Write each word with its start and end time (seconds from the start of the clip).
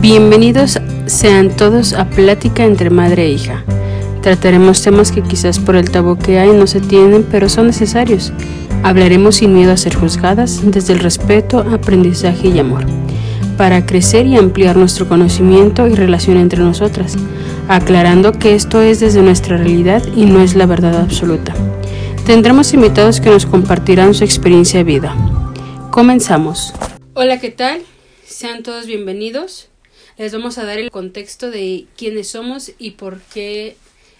Bienvenidos 0.00 0.78
sean 1.06 1.56
todos 1.56 1.92
a 1.92 2.08
Plática 2.08 2.64
entre 2.64 2.90
Madre 2.90 3.26
e 3.26 3.30
Hija. 3.30 3.64
Trataremos 4.22 4.82
temas 4.82 5.12
que 5.12 5.22
quizás 5.22 5.58
por 5.58 5.76
el 5.76 5.90
tabú 5.90 6.18
que 6.18 6.38
hay 6.38 6.50
no 6.50 6.66
se 6.66 6.80
tienen, 6.80 7.22
pero 7.22 7.48
son 7.48 7.68
necesarios. 7.68 8.32
Hablaremos 8.82 9.36
sin 9.36 9.54
miedo 9.54 9.72
a 9.72 9.76
ser 9.76 9.94
juzgadas, 9.94 10.60
desde 10.70 10.92
el 10.94 10.98
respeto, 10.98 11.60
aprendizaje 11.60 12.48
y 12.48 12.58
amor, 12.58 12.84
para 13.56 13.86
crecer 13.86 14.26
y 14.26 14.36
ampliar 14.36 14.76
nuestro 14.76 15.08
conocimiento 15.08 15.86
y 15.86 15.94
relación 15.94 16.36
entre 16.36 16.60
nosotras, 16.60 17.16
aclarando 17.68 18.32
que 18.32 18.54
esto 18.54 18.82
es 18.82 19.00
desde 19.00 19.22
nuestra 19.22 19.56
realidad 19.56 20.02
y 20.14 20.26
no 20.26 20.40
es 20.40 20.54
la 20.54 20.66
verdad 20.66 21.00
absoluta. 21.00 21.54
Tendremos 22.26 22.74
invitados 22.74 23.20
que 23.20 23.30
nos 23.30 23.46
compartirán 23.46 24.12
su 24.14 24.24
experiencia 24.24 24.78
de 24.78 24.84
vida. 24.84 25.14
Comenzamos. 25.90 26.74
Hola, 27.14 27.38
¿qué 27.38 27.50
tal? 27.50 27.82
Sean 28.26 28.62
todos 28.62 28.86
bienvenidos. 28.86 29.70
Les 30.16 30.32
vamos 30.32 30.58
a 30.58 30.64
dar 30.64 30.78
el 30.78 30.92
contexto 30.92 31.50
de 31.50 31.88
quiénes 31.96 32.28
somos 32.28 32.70
y 32.78 32.92
por 32.92 33.20
qué 33.20 33.76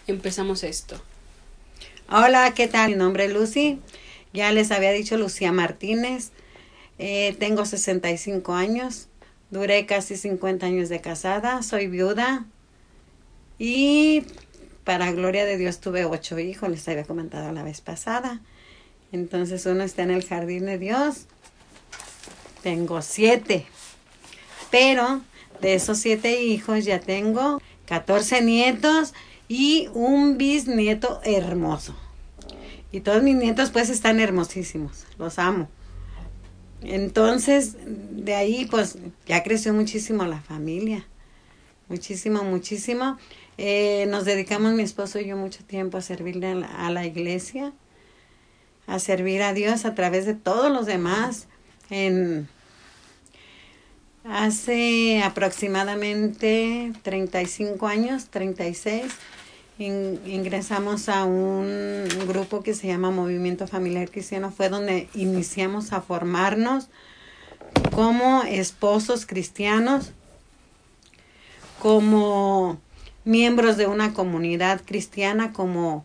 empezamos 0.08 0.64
esto. 0.64 1.00
Hola, 2.10 2.52
¿qué 2.52 2.66
tal? 2.66 2.90
Mi 2.90 2.96
nombre 2.96 3.26
es 3.26 3.32
Lucy. 3.32 3.78
Ya 4.32 4.50
les 4.50 4.72
había 4.72 4.90
dicho 4.90 5.16
Lucía 5.16 5.52
Martínez. 5.52 6.32
Eh, 6.98 7.36
tengo 7.38 7.64
65 7.64 8.54
años. 8.54 9.06
Duré 9.50 9.86
casi 9.86 10.16
50 10.16 10.66
años 10.66 10.88
de 10.88 11.00
casada. 11.00 11.62
Soy 11.62 11.86
viuda. 11.86 12.44
Y 13.60 14.24
para 14.82 15.12
gloria 15.12 15.44
de 15.44 15.56
Dios 15.58 15.78
tuve 15.78 16.04
ocho 16.06 16.40
hijos, 16.40 16.68
les 16.70 16.88
había 16.88 17.04
comentado 17.04 17.52
la 17.52 17.62
vez 17.62 17.80
pasada. 17.80 18.40
Entonces 19.12 19.64
uno 19.64 19.84
está 19.84 20.02
en 20.02 20.10
el 20.10 20.24
jardín 20.24 20.66
de 20.66 20.76
Dios. 20.76 21.26
Tengo 22.64 23.00
siete. 23.00 23.64
Pero 24.72 25.22
de 25.60 25.74
esos 25.74 25.98
siete 25.98 26.42
hijos 26.42 26.84
ya 26.84 27.00
tengo 27.00 27.60
14 27.86 28.42
nietos 28.42 29.14
y 29.48 29.88
un 29.94 30.38
bisnieto 30.38 31.20
hermoso. 31.24 31.94
Y 32.92 33.00
todos 33.00 33.22
mis 33.22 33.36
nietos 33.36 33.70
pues 33.70 33.90
están 33.90 34.20
hermosísimos, 34.20 35.04
los 35.18 35.38
amo. 35.38 35.68
Entonces, 36.82 37.76
de 37.86 38.34
ahí 38.34 38.66
pues 38.70 38.98
ya 39.26 39.42
creció 39.42 39.74
muchísimo 39.74 40.24
la 40.26 40.40
familia. 40.40 41.06
Muchísimo, 41.88 42.44
muchísimo. 42.44 43.18
Eh, 43.58 44.06
nos 44.08 44.24
dedicamos 44.24 44.74
mi 44.74 44.82
esposo 44.82 45.18
y 45.18 45.26
yo 45.26 45.36
mucho 45.36 45.64
tiempo 45.64 45.98
a 45.98 46.02
servirle 46.02 46.48
a 46.48 46.54
la, 46.54 46.66
a 46.66 46.90
la, 46.90 47.04
iglesia, 47.06 47.72
a 48.86 48.98
servir 48.98 49.42
a 49.42 49.52
Dios 49.52 49.84
a 49.84 49.94
través 49.94 50.26
de 50.26 50.34
todos 50.34 50.70
los 50.70 50.86
demás. 50.86 51.46
En, 51.90 52.48
hace 54.24 55.22
aproximadamente 55.22 56.92
35 57.02 57.86
años, 57.86 58.26
36, 58.30 59.12
in, 59.78 60.20
ingresamos 60.26 61.08
a 61.08 61.24
un 61.24 62.08
grupo 62.26 62.62
que 62.62 62.74
se 62.74 62.86
llama 62.86 63.10
Movimiento 63.10 63.66
Familiar 63.66 64.10
Cristiano. 64.10 64.50
Fue 64.50 64.68
donde 64.68 65.08
iniciamos 65.14 65.92
a 65.92 66.00
formarnos 66.00 66.88
como 67.94 68.42
esposos 68.44 69.26
cristianos, 69.26 70.12
como 71.80 72.80
miembros 73.24 73.76
de 73.76 73.86
una 73.86 74.14
comunidad 74.14 74.80
cristiana, 74.84 75.52
como 75.52 76.04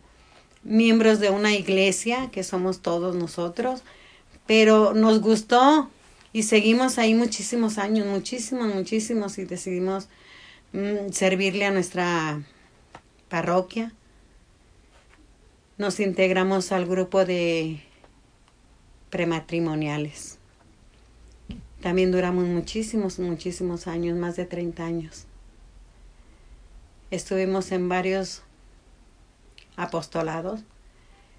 miembros 0.62 1.20
de 1.20 1.30
una 1.30 1.54
iglesia, 1.54 2.30
que 2.30 2.44
somos 2.44 2.80
todos 2.80 3.16
nosotros, 3.16 3.82
pero 4.46 4.92
nos 4.92 5.20
gustó 5.20 5.88
y 6.32 6.44
seguimos 6.44 6.98
ahí 6.98 7.14
muchísimos 7.14 7.78
años, 7.78 8.06
muchísimos, 8.06 8.72
muchísimos, 8.72 9.38
y 9.38 9.44
decidimos 9.44 10.08
mm, 10.72 11.10
servirle 11.12 11.66
a 11.66 11.72
nuestra 11.72 12.42
parroquia. 13.28 13.92
Nos 15.76 15.98
integramos 15.98 16.72
al 16.72 16.86
grupo 16.86 17.24
de 17.24 17.82
prematrimoniales. 19.10 20.38
También 21.80 22.12
duramos 22.12 22.44
muchísimos, 22.44 23.18
muchísimos 23.18 23.86
años, 23.86 24.16
más 24.16 24.36
de 24.36 24.44
30 24.44 24.84
años. 24.84 25.24
Estuvimos 27.10 27.72
en 27.72 27.88
varios 27.88 28.42
apostolados. 29.76 30.60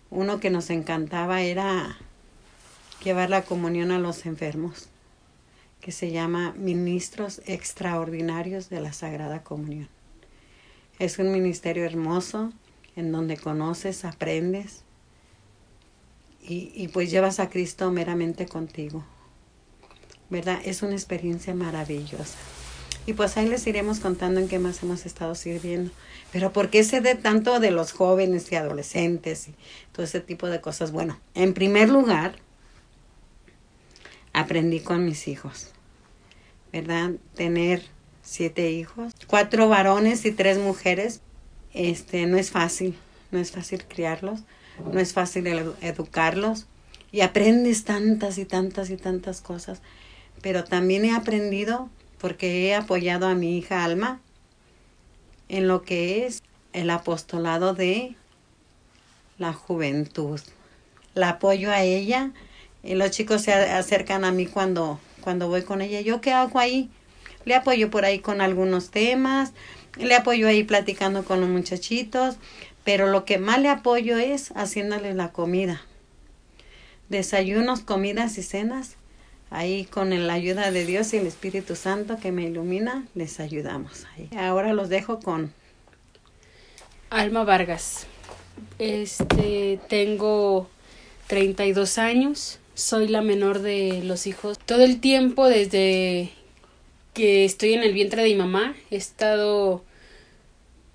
Uno 0.09 0.41
que 0.41 0.49
nos 0.49 0.69
encantaba 0.69 1.43
era 1.43 1.97
llevar 3.03 3.29
la 3.29 3.43
comunión 3.43 3.91
a 3.91 3.99
los 3.99 4.25
enfermos, 4.25 4.89
que 5.79 5.91
se 5.91 6.11
llama 6.11 6.53
Ministros 6.57 7.41
Extraordinarios 7.45 8.69
de 8.69 8.81
la 8.81 8.93
Sagrada 8.93 9.43
Comunión. 9.43 9.89
Es 10.99 11.17
un 11.17 11.31
ministerio 11.31 11.83
hermoso 11.83 12.53
en 12.95 13.11
donde 13.11 13.37
conoces, 13.37 14.05
aprendes 14.05 14.83
y, 16.43 16.71
y 16.75 16.89
pues 16.89 17.09
llevas 17.09 17.39
a 17.39 17.49
Cristo 17.49 17.89
meramente 17.91 18.45
contigo. 18.45 19.03
¿Verdad? 20.29 20.59
Es 20.63 20.81
una 20.81 20.93
experiencia 20.93 21.53
maravillosa. 21.53 22.37
Y 23.05 23.13
pues 23.13 23.35
ahí 23.35 23.47
les 23.47 23.65
iremos 23.65 23.99
contando 23.99 24.39
en 24.39 24.47
qué 24.47 24.59
más 24.59 24.83
hemos 24.83 25.05
estado 25.05 25.33
sirviendo. 25.33 25.91
Pero 26.31 26.53
¿por 26.53 26.69
qué 26.69 26.83
se 26.83 27.01
de 27.01 27.15
tanto 27.15 27.59
de 27.59 27.71
los 27.71 27.91
jóvenes 27.91 28.51
y 28.51 28.55
adolescentes 28.55 29.47
y 29.47 29.55
todo 29.91 30.03
ese 30.05 30.19
tipo 30.19 30.47
de 30.47 30.61
cosas? 30.61 30.91
Bueno, 30.91 31.19
en 31.33 31.53
primer 31.53 31.89
lugar, 31.89 32.35
aprendí 34.41 34.79
con 34.79 35.05
mis 35.05 35.27
hijos, 35.27 35.71
¿verdad? 36.71 37.11
Tener 37.35 37.83
siete 38.21 38.71
hijos, 38.71 39.13
cuatro 39.27 39.69
varones 39.69 40.25
y 40.25 40.31
tres 40.31 40.57
mujeres, 40.57 41.21
este, 41.73 42.25
no 42.25 42.37
es 42.37 42.51
fácil, 42.51 42.95
no 43.31 43.39
es 43.39 43.51
fácil 43.51 43.83
criarlos, 43.85 44.41
no 44.91 44.99
es 44.99 45.13
fácil 45.13 45.47
educarlos 45.81 46.67
y 47.11 47.21
aprendes 47.21 47.83
tantas 47.83 48.37
y 48.37 48.45
tantas 48.45 48.89
y 48.89 48.97
tantas 48.97 49.41
cosas, 49.41 49.81
pero 50.41 50.63
también 50.63 51.05
he 51.05 51.13
aprendido 51.13 51.89
porque 52.19 52.67
he 52.67 52.75
apoyado 52.75 53.27
a 53.27 53.35
mi 53.35 53.57
hija 53.57 53.83
Alma 53.83 54.21
en 55.49 55.67
lo 55.67 55.81
que 55.81 56.25
es 56.25 56.41
el 56.73 56.89
apostolado 56.89 57.73
de 57.73 58.15
la 59.37 59.53
juventud. 59.53 60.39
La 61.13 61.29
apoyo 61.29 61.71
a 61.71 61.81
ella 61.81 62.31
y 62.83 62.95
los 62.95 63.11
chicos 63.11 63.43
se 63.43 63.53
acercan 63.53 64.23
a 64.23 64.31
mí 64.31 64.45
cuando, 64.45 64.99
cuando 65.21 65.47
voy 65.47 65.63
con 65.63 65.81
ella. 65.81 66.01
¿Yo 66.01 66.21
qué 66.21 66.31
hago 66.31 66.59
ahí? 66.59 66.89
Le 67.45 67.55
apoyo 67.55 67.89
por 67.89 68.05
ahí 68.05 68.19
con 68.19 68.41
algunos 68.41 68.91
temas, 68.91 69.53
le 69.97 70.15
apoyo 70.15 70.47
ahí 70.47 70.63
platicando 70.63 71.23
con 71.23 71.41
los 71.41 71.49
muchachitos, 71.49 72.35
pero 72.83 73.07
lo 73.07 73.25
que 73.25 73.37
más 73.37 73.59
le 73.59 73.69
apoyo 73.69 74.17
es 74.17 74.51
haciéndole 74.55 75.13
la 75.13 75.31
comida. 75.31 75.81
Desayunos, 77.09 77.81
comidas 77.81 78.37
y 78.37 78.43
cenas 78.43 78.97
ahí 79.51 79.83
con 79.85 80.09
la 80.27 80.33
ayuda 80.33 80.71
de 80.71 80.85
Dios 80.85 81.13
y 81.13 81.17
el 81.17 81.27
Espíritu 81.27 81.75
Santo 81.75 82.17
que 82.17 82.31
me 82.31 82.43
ilumina, 82.43 83.05
les 83.13 83.39
ayudamos. 83.39 84.05
Ahí. 84.15 84.29
Ahora 84.35 84.73
los 84.73 84.89
dejo 84.89 85.19
con 85.19 85.53
Alma 87.09 87.43
Vargas. 87.43 88.07
Este, 88.79 89.79
tengo 89.89 90.69
32 91.27 91.97
años, 91.97 92.59
soy 92.81 93.07
la 93.07 93.21
menor 93.21 93.59
de 93.59 94.01
los 94.03 94.27
hijos. 94.27 94.57
Todo 94.59 94.83
el 94.83 94.99
tiempo 94.99 95.47
desde 95.47 96.31
que 97.13 97.45
estoy 97.45 97.73
en 97.73 97.83
el 97.83 97.93
vientre 97.93 98.23
de 98.23 98.29
mi 98.29 98.35
mamá 98.35 98.75
he 98.89 98.95
estado 98.95 99.83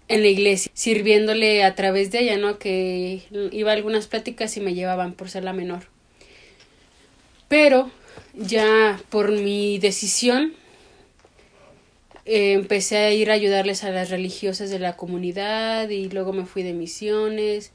en 0.08 0.22
la 0.22 0.28
iglesia, 0.28 0.70
sirviéndole 0.74 1.64
a 1.64 1.74
través 1.74 2.10
de 2.10 2.20
ella, 2.20 2.36
¿no? 2.38 2.58
Que 2.58 3.22
iba 3.52 3.70
a 3.70 3.74
algunas 3.74 4.06
pláticas 4.06 4.56
y 4.56 4.60
me 4.60 4.74
llevaban 4.74 5.12
por 5.14 5.30
ser 5.30 5.44
la 5.44 5.52
menor. 5.52 5.84
Pero 7.48 7.90
ya 8.34 9.00
por 9.08 9.30
mi 9.30 9.78
decisión 9.78 10.54
empecé 12.26 12.96
a 12.98 13.12
ir 13.12 13.30
a 13.30 13.34
ayudarles 13.34 13.84
a 13.84 13.90
las 13.90 14.10
religiosas 14.10 14.68
de 14.68 14.80
la 14.80 14.96
comunidad 14.96 15.88
y 15.90 16.08
luego 16.08 16.32
me 16.32 16.44
fui 16.44 16.64
de 16.64 16.72
misiones 16.72 17.70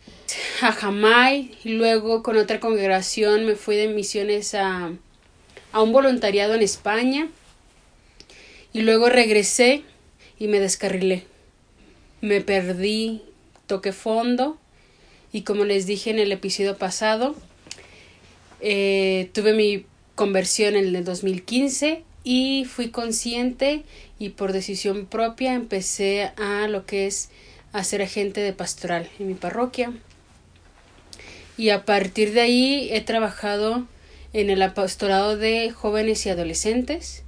a 0.62 0.74
Jamai 0.74 1.52
y 1.64 1.70
luego 1.70 2.22
con 2.22 2.38
otra 2.38 2.60
congregación 2.60 3.46
me 3.46 3.56
fui 3.56 3.78
de 3.78 3.88
misiones 3.88 4.54
a, 4.54 4.92
a 5.72 5.82
un 5.82 5.94
voluntariado 5.94 6.54
en 6.54 6.64
España 6.64 7.30
y 8.74 8.82
luego 8.82 9.08
regresé 9.08 9.84
y 10.38 10.48
me 10.48 10.60
descarrilé. 10.60 11.24
Me 12.20 12.42
perdí, 12.42 13.22
toqué 13.68 13.94
fondo 13.94 14.58
y 15.32 15.44
como 15.44 15.64
les 15.64 15.86
dije 15.86 16.10
en 16.10 16.20
el 16.20 16.32
episodio 16.34 16.78
pasado, 16.78 17.36
eh, 18.60 19.30
tuve 19.34 19.54
mi 19.54 19.86
conversión 20.16 20.76
en 20.76 20.94
el 20.94 21.06
2015 21.06 22.04
y 22.24 22.66
fui 22.66 22.90
consciente 22.90 23.84
y 24.20 24.30
por 24.30 24.54
decisión 24.54 25.06
propia 25.06 25.54
empecé 25.54 26.32
a 26.38 26.68
lo 26.68 26.86
que 26.86 27.08
es 27.08 27.30
a 27.74 27.84
ser 27.84 28.02
agente 28.02 28.42
de 28.42 28.54
pastoral 28.54 29.10
en 29.20 29.28
mi 29.28 29.34
parroquia. 29.34 29.92
Y 31.58 31.70
a 31.70 31.86
partir 31.86 32.34
de 32.34 32.42
ahí 32.42 32.90
he 32.92 33.02
trabajado 33.02 33.88
en 34.34 34.50
el 34.50 34.62
apostolado 34.62 35.38
de 35.38 35.72
jóvenes 35.72 36.26
y 36.26 36.30
adolescentes. 36.30 37.24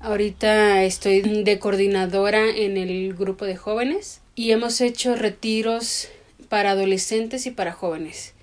Ahorita 0.00 0.82
estoy 0.84 1.20
de 1.20 1.58
coordinadora 1.58 2.48
en 2.48 2.76
el 2.76 3.14
grupo 3.14 3.44
de 3.44 3.56
jóvenes 3.56 4.20
y 4.34 4.50
hemos 4.52 4.80
hecho 4.80 5.14
retiros 5.14 6.08
para 6.48 6.72
adolescentes 6.72 7.46
y 7.46 7.50
para 7.50 7.72
jóvenes 7.72 8.34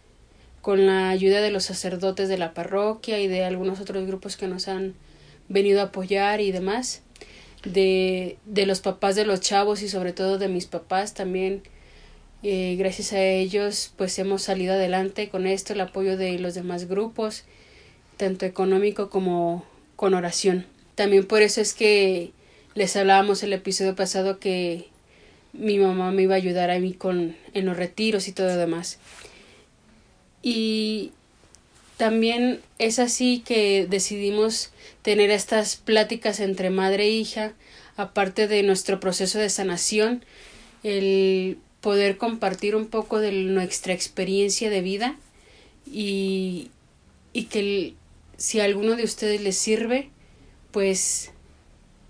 con 0.67 0.85
la 0.85 1.09
ayuda 1.09 1.39
de 1.39 1.49
los 1.49 1.63
sacerdotes 1.63 2.27
de 2.27 2.37
la 2.37 2.53
parroquia 2.53 3.21
y 3.21 3.27
de 3.27 3.45
algunos 3.45 3.79
otros 3.79 4.05
grupos 4.05 4.35
que 4.35 4.49
nos 4.49 4.67
han 4.67 4.95
venido 5.49 5.81
a 5.81 5.85
apoyar 5.85 6.41
y 6.41 6.51
demás 6.51 7.01
de, 7.63 8.37
de 8.45 8.65
los 8.65 8.81
papás 8.81 9.15
de 9.15 9.25
los 9.25 9.41
chavos 9.41 9.81
y 9.81 9.89
sobre 9.89 10.13
todo 10.13 10.37
de 10.37 10.47
mis 10.47 10.65
papás 10.65 11.13
también 11.13 11.63
eh, 12.43 12.75
gracias 12.77 13.13
a 13.13 13.21
ellos 13.21 13.93
pues 13.97 14.17
hemos 14.19 14.43
salido 14.43 14.73
adelante 14.73 15.29
con 15.29 15.47
esto 15.47 15.73
el 15.73 15.81
apoyo 15.81 16.17
de 16.17 16.37
los 16.39 16.53
demás 16.53 16.87
grupos 16.87 17.43
tanto 18.17 18.45
económico 18.45 19.09
como 19.09 19.65
con 19.95 20.13
oración 20.13 20.65
también 20.95 21.25
por 21.25 21.41
eso 21.41 21.61
es 21.61 21.73
que 21.73 22.31
les 22.75 22.95
hablábamos 22.95 23.41
el 23.41 23.53
episodio 23.53 23.95
pasado 23.95 24.39
que 24.39 24.87
mi 25.53 25.79
mamá 25.79 26.11
me 26.11 26.23
iba 26.23 26.35
a 26.35 26.37
ayudar 26.37 26.69
a 26.69 26.79
mí 26.79 26.93
con 26.93 27.35
en 27.53 27.65
los 27.65 27.75
retiros 27.75 28.27
y 28.27 28.31
todo 28.31 28.47
lo 28.47 28.57
demás. 28.57 28.99
Y 30.43 31.11
también 31.97 32.61
es 32.77 32.99
así 32.99 33.43
que 33.45 33.87
decidimos 33.89 34.71
tener 35.01 35.31
estas 35.31 35.75
pláticas 35.75 36.39
entre 36.39 36.69
madre 36.69 37.05
e 37.05 37.09
hija, 37.09 37.53
aparte 37.95 38.47
de 38.47 38.61
nuestro 38.63 38.99
proceso 38.99 39.39
de 39.39 39.49
sanación, 39.49 40.23
el 40.83 41.57
poder 41.81 42.17
compartir 42.17 42.75
un 42.75 42.87
poco 42.87 43.19
de 43.19 43.31
nuestra 43.31 43.93
experiencia 43.93 44.69
de 44.69 44.81
vida 44.81 45.15
y, 45.91 46.69
y 47.33 47.45
que 47.45 47.95
si 48.37 48.59
a 48.59 48.65
alguno 48.65 48.95
de 48.95 49.03
ustedes 49.03 49.41
les 49.41 49.57
sirve, 49.57 50.09
pues 50.71 51.31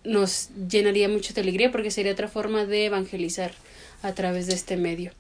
nos 0.04 0.50
llenaría 0.70 1.08
mucho 1.08 1.34
de 1.34 1.42
alegría 1.42 1.72
porque 1.72 1.92
sería 1.92 2.12
otra 2.12 2.28
forma 2.28 2.66
de 2.66 2.86
evangelizar 2.86 3.54
a 4.02 4.14
través 4.14 4.48
de 4.48 4.56
este 4.56 4.78
medio. 4.78 5.12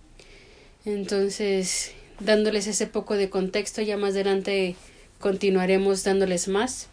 Entonces, 0.86 1.94
dándoles 2.19 2.68
ese 2.68 2.88
poco 2.88 3.16
de 3.16 3.30
contexto, 3.30 3.81
ya 3.81 3.98
más 3.98 4.12
adelante 4.12 4.75
continuaremos 5.19 6.04
dándoles 6.04 6.48
más 6.48 6.88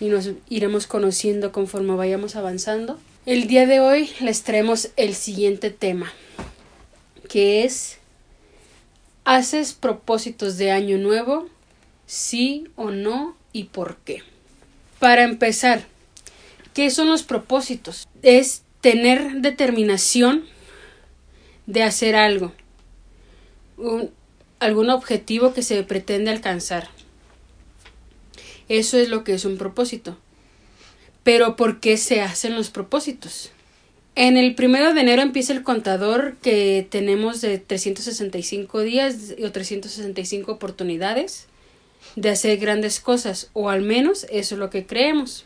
y 0.00 0.06
nos 0.06 0.30
iremos 0.48 0.86
conociendo 0.86 1.52
conforme 1.52 1.94
vayamos 1.94 2.36
avanzando. 2.36 2.98
El 3.24 3.46
día 3.48 3.66
de 3.66 3.80
hoy 3.80 4.10
les 4.20 4.42
traemos 4.42 4.90
el 4.96 5.14
siguiente 5.14 5.70
tema, 5.70 6.12
que 7.28 7.64
es 7.64 7.98
¿Haces 9.26 9.72
propósitos 9.72 10.56
de 10.56 10.70
año 10.70 10.98
nuevo? 10.98 11.48
¿Sí 12.06 12.68
o 12.76 12.92
no? 12.92 13.36
¿Y 13.52 13.64
por 13.64 13.96
qué? 13.96 14.22
Para 15.00 15.24
empezar, 15.24 15.84
¿qué 16.74 16.90
son 16.90 17.08
los 17.08 17.24
propósitos? 17.24 18.06
Es 18.22 18.62
tener 18.80 19.40
determinación 19.40 20.44
de 21.66 21.82
hacer 21.82 22.14
algo, 22.14 22.52
algún 24.58 24.90
objetivo 24.90 25.52
que 25.54 25.62
se 25.62 25.82
pretende 25.82 26.30
alcanzar. 26.30 26.88
Eso 28.68 28.98
es 28.98 29.08
lo 29.08 29.24
que 29.24 29.34
es 29.34 29.44
un 29.44 29.58
propósito. 29.58 30.16
Pero 31.22 31.56
¿por 31.56 31.80
qué 31.80 31.96
se 31.96 32.20
hacen 32.20 32.54
los 32.54 32.70
propósitos? 32.70 33.50
En 34.14 34.36
el 34.36 34.54
primero 34.54 34.94
de 34.94 35.00
enero 35.02 35.22
empieza 35.22 35.52
el 35.52 35.62
contador 35.62 36.36
que 36.40 36.86
tenemos 36.88 37.40
de 37.42 37.58
365 37.58 38.80
días 38.80 39.34
o 39.44 39.52
365 39.52 40.52
oportunidades 40.52 41.46
de 42.14 42.30
hacer 42.30 42.56
grandes 42.58 43.00
cosas, 43.00 43.50
o 43.52 43.68
al 43.68 43.82
menos 43.82 44.26
eso 44.30 44.54
es 44.54 44.58
lo 44.58 44.70
que 44.70 44.86
creemos. 44.86 45.44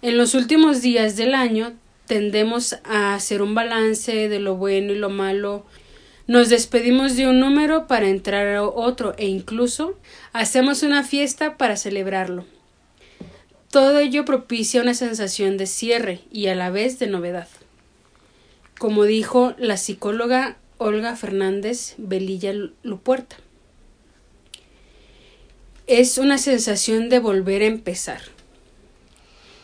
En 0.00 0.16
los 0.16 0.34
últimos 0.34 0.80
días 0.80 1.16
del 1.16 1.34
año 1.34 1.74
tendemos 2.06 2.76
a 2.84 3.14
hacer 3.14 3.42
un 3.42 3.54
balance 3.54 4.28
de 4.28 4.38
lo 4.38 4.56
bueno 4.56 4.92
y 4.92 4.96
lo 4.96 5.10
malo. 5.10 5.66
Nos 6.26 6.48
despedimos 6.48 7.16
de 7.16 7.28
un 7.28 7.38
número 7.38 7.86
para 7.86 8.08
entrar 8.08 8.48
a 8.54 8.64
otro 8.64 9.14
e 9.16 9.26
incluso 9.26 9.98
hacemos 10.32 10.82
una 10.82 11.04
fiesta 11.04 11.56
para 11.56 11.76
celebrarlo. 11.76 12.44
Todo 13.70 13.98
ello 13.98 14.24
propicia 14.24 14.82
una 14.82 14.94
sensación 14.94 15.56
de 15.56 15.66
cierre 15.66 16.20
y 16.32 16.48
a 16.48 16.54
la 16.54 16.70
vez 16.70 16.98
de 16.98 17.06
novedad. 17.06 17.48
Como 18.78 19.04
dijo 19.04 19.54
la 19.58 19.76
psicóloga 19.76 20.56
Olga 20.78 21.16
Fernández 21.16 21.94
Velilla 21.96 22.52
Lupuerta 22.82 23.36
es 25.86 26.18
una 26.18 26.38
sensación 26.38 27.08
de 27.08 27.20
volver 27.20 27.62
a 27.62 27.66
empezar. 27.66 28.20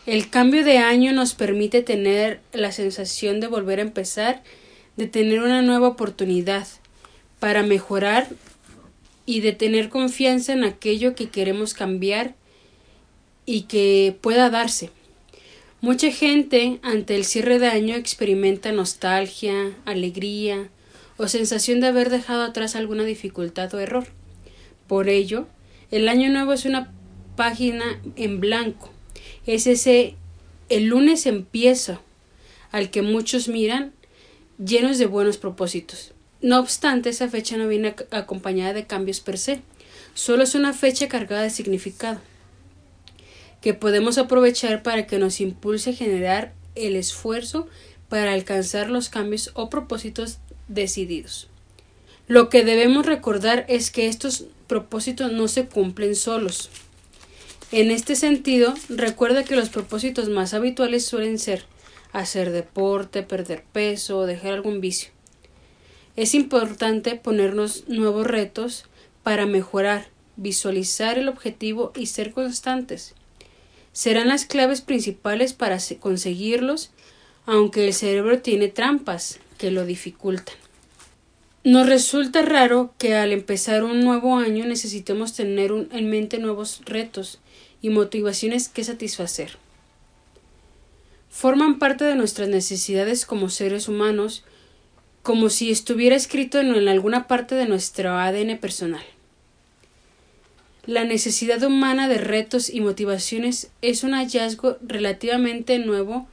El 0.05 0.29
cambio 0.29 0.63
de 0.63 0.77
año 0.77 1.11
nos 1.11 1.33
permite 1.33 1.81
tener 1.81 2.39
la 2.53 2.71
sensación 2.71 3.39
de 3.39 3.47
volver 3.47 3.79
a 3.79 3.83
empezar, 3.83 4.41
de 4.97 5.07
tener 5.07 5.41
una 5.41 5.61
nueva 5.61 5.87
oportunidad 5.87 6.67
para 7.39 7.63
mejorar 7.63 8.27
y 9.25 9.41
de 9.41 9.53
tener 9.53 9.89
confianza 9.89 10.53
en 10.53 10.63
aquello 10.63 11.15
que 11.15 11.29
queremos 11.29 11.73
cambiar 11.73 12.35
y 13.45 13.63
que 13.63 14.15
pueda 14.21 14.49
darse. 14.49 14.91
Mucha 15.81 16.11
gente 16.11 16.79
ante 16.81 17.15
el 17.15 17.25
cierre 17.25 17.59
de 17.59 17.67
año 17.67 17.95
experimenta 17.95 18.71
nostalgia, 18.71 19.73
alegría 19.85 20.69
o 21.17 21.27
sensación 21.27 21.81
de 21.81 21.87
haber 21.87 22.09
dejado 22.09 22.43
atrás 22.43 22.75
alguna 22.75 23.03
dificultad 23.03 23.73
o 23.73 23.79
error. 23.79 24.07
Por 24.87 25.09
ello, 25.09 25.47
el 25.91 26.07
año 26.07 26.29
nuevo 26.29 26.53
es 26.53 26.65
una 26.65 26.93
página 27.35 28.01
en 28.15 28.39
blanco. 28.39 28.91
Es 29.45 29.67
ese 29.67 30.15
el 30.69 30.85
lunes 30.85 31.25
empieza 31.25 31.99
al 32.71 32.89
que 32.89 33.01
muchos 33.01 33.47
miran 33.47 33.93
llenos 34.63 34.97
de 34.97 35.05
buenos 35.05 35.37
propósitos. 35.37 36.11
No 36.41 36.59
obstante, 36.59 37.09
esa 37.09 37.29
fecha 37.29 37.57
no 37.57 37.67
viene 37.67 37.95
acompañada 38.11 38.73
de 38.73 38.85
cambios 38.85 39.19
per 39.19 39.37
se. 39.37 39.61
Solo 40.13 40.43
es 40.43 40.55
una 40.55 40.73
fecha 40.73 41.07
cargada 41.07 41.43
de 41.43 41.49
significado 41.49 42.19
que 43.61 43.73
podemos 43.73 44.17
aprovechar 44.17 44.83
para 44.83 45.07
que 45.07 45.17
nos 45.19 45.39
impulse 45.39 45.91
a 45.91 45.95
generar 45.95 46.53
el 46.75 46.97
esfuerzo 46.97 47.67
para 48.09 48.33
alcanzar 48.33 48.89
los 48.89 49.07
cambios 49.07 49.51
o 49.53 49.69
propósitos 49.69 50.39
decididos. 50.67 51.47
Lo 52.27 52.49
que 52.49 52.65
debemos 52.65 53.05
recordar 53.05 53.65
es 53.69 53.89
que 53.89 54.07
estos 54.07 54.45
propósitos 54.67 55.31
no 55.31 55.47
se 55.47 55.65
cumplen 55.65 56.15
solos. 56.15 56.69
En 57.71 57.89
este 57.89 58.17
sentido, 58.17 58.73
recuerda 58.89 59.45
que 59.45 59.55
los 59.55 59.69
propósitos 59.69 60.27
más 60.27 60.53
habituales 60.53 61.05
suelen 61.05 61.39
ser 61.39 61.65
hacer 62.13 62.51
deporte, 62.51 63.23
perder 63.23 63.63
peso 63.63 64.19
o 64.19 64.25
dejar 64.25 64.53
algún 64.53 64.79
vicio. 64.79 65.09
Es 66.15 66.35
importante 66.35 67.15
ponernos 67.15 67.85
nuevos 67.87 68.25
retos 68.25 68.85
para 69.23 69.45
mejorar, 69.45 70.07
visualizar 70.37 71.17
el 71.17 71.27
objetivo 71.27 71.91
y 71.95 72.05
ser 72.05 72.31
constantes. 72.31 73.15
Serán 73.91 74.27
las 74.27 74.45
claves 74.45 74.81
principales 74.81 75.53
para 75.53 75.79
conseguirlos, 75.99 76.91
aunque 77.45 77.87
el 77.87 77.93
cerebro 77.93 78.39
tiene 78.39 78.67
trampas 78.67 79.39
que 79.57 79.71
lo 79.71 79.85
dificultan. 79.85 80.55
Nos 81.63 81.87
resulta 81.87 82.41
raro 82.41 82.93
que 82.97 83.15
al 83.15 83.31
empezar 83.31 83.83
un 83.83 84.01
nuevo 84.01 84.35
año 84.37 84.65
necesitemos 84.65 85.33
tener 85.33 85.71
en 85.71 86.09
mente 86.09 86.37
nuevos 86.37 86.81
retos 86.85 87.39
y 87.81 87.89
motivaciones 87.89 88.67
que 88.67 88.83
satisfacer. 88.83 89.57
Forman 91.33 91.79
parte 91.79 92.05
de 92.05 92.15
nuestras 92.15 92.47
necesidades 92.47 93.25
como 93.25 93.49
seres 93.49 93.87
humanos, 93.87 94.43
como 95.23 95.49
si 95.49 95.71
estuviera 95.71 96.15
escrito 96.15 96.59
en, 96.59 96.87
alguna 96.87 97.27
parte 97.27 97.55
de 97.55 97.65
nuestro 97.65 98.11
ADN 98.11 98.59
personal. 98.59 99.03
La 100.85 101.05
necesidad 101.05 101.61
humana 101.63 102.07
de 102.07 102.19
retos 102.19 102.69
y 102.69 102.81
motivaciones 102.81 103.71
es 103.81 104.03
un 104.03 104.11
hallazgo 104.11 104.77
relativamente 104.83 105.79
nuevo 105.79 106.27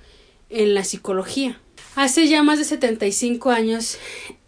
en 0.51 0.75
la 0.75 0.85
psicología. 0.85 1.59
Hace 1.97 2.29
ya 2.29 2.43
más 2.43 2.59
de 2.59 2.65
75 2.67 3.51
años, 3.51 3.97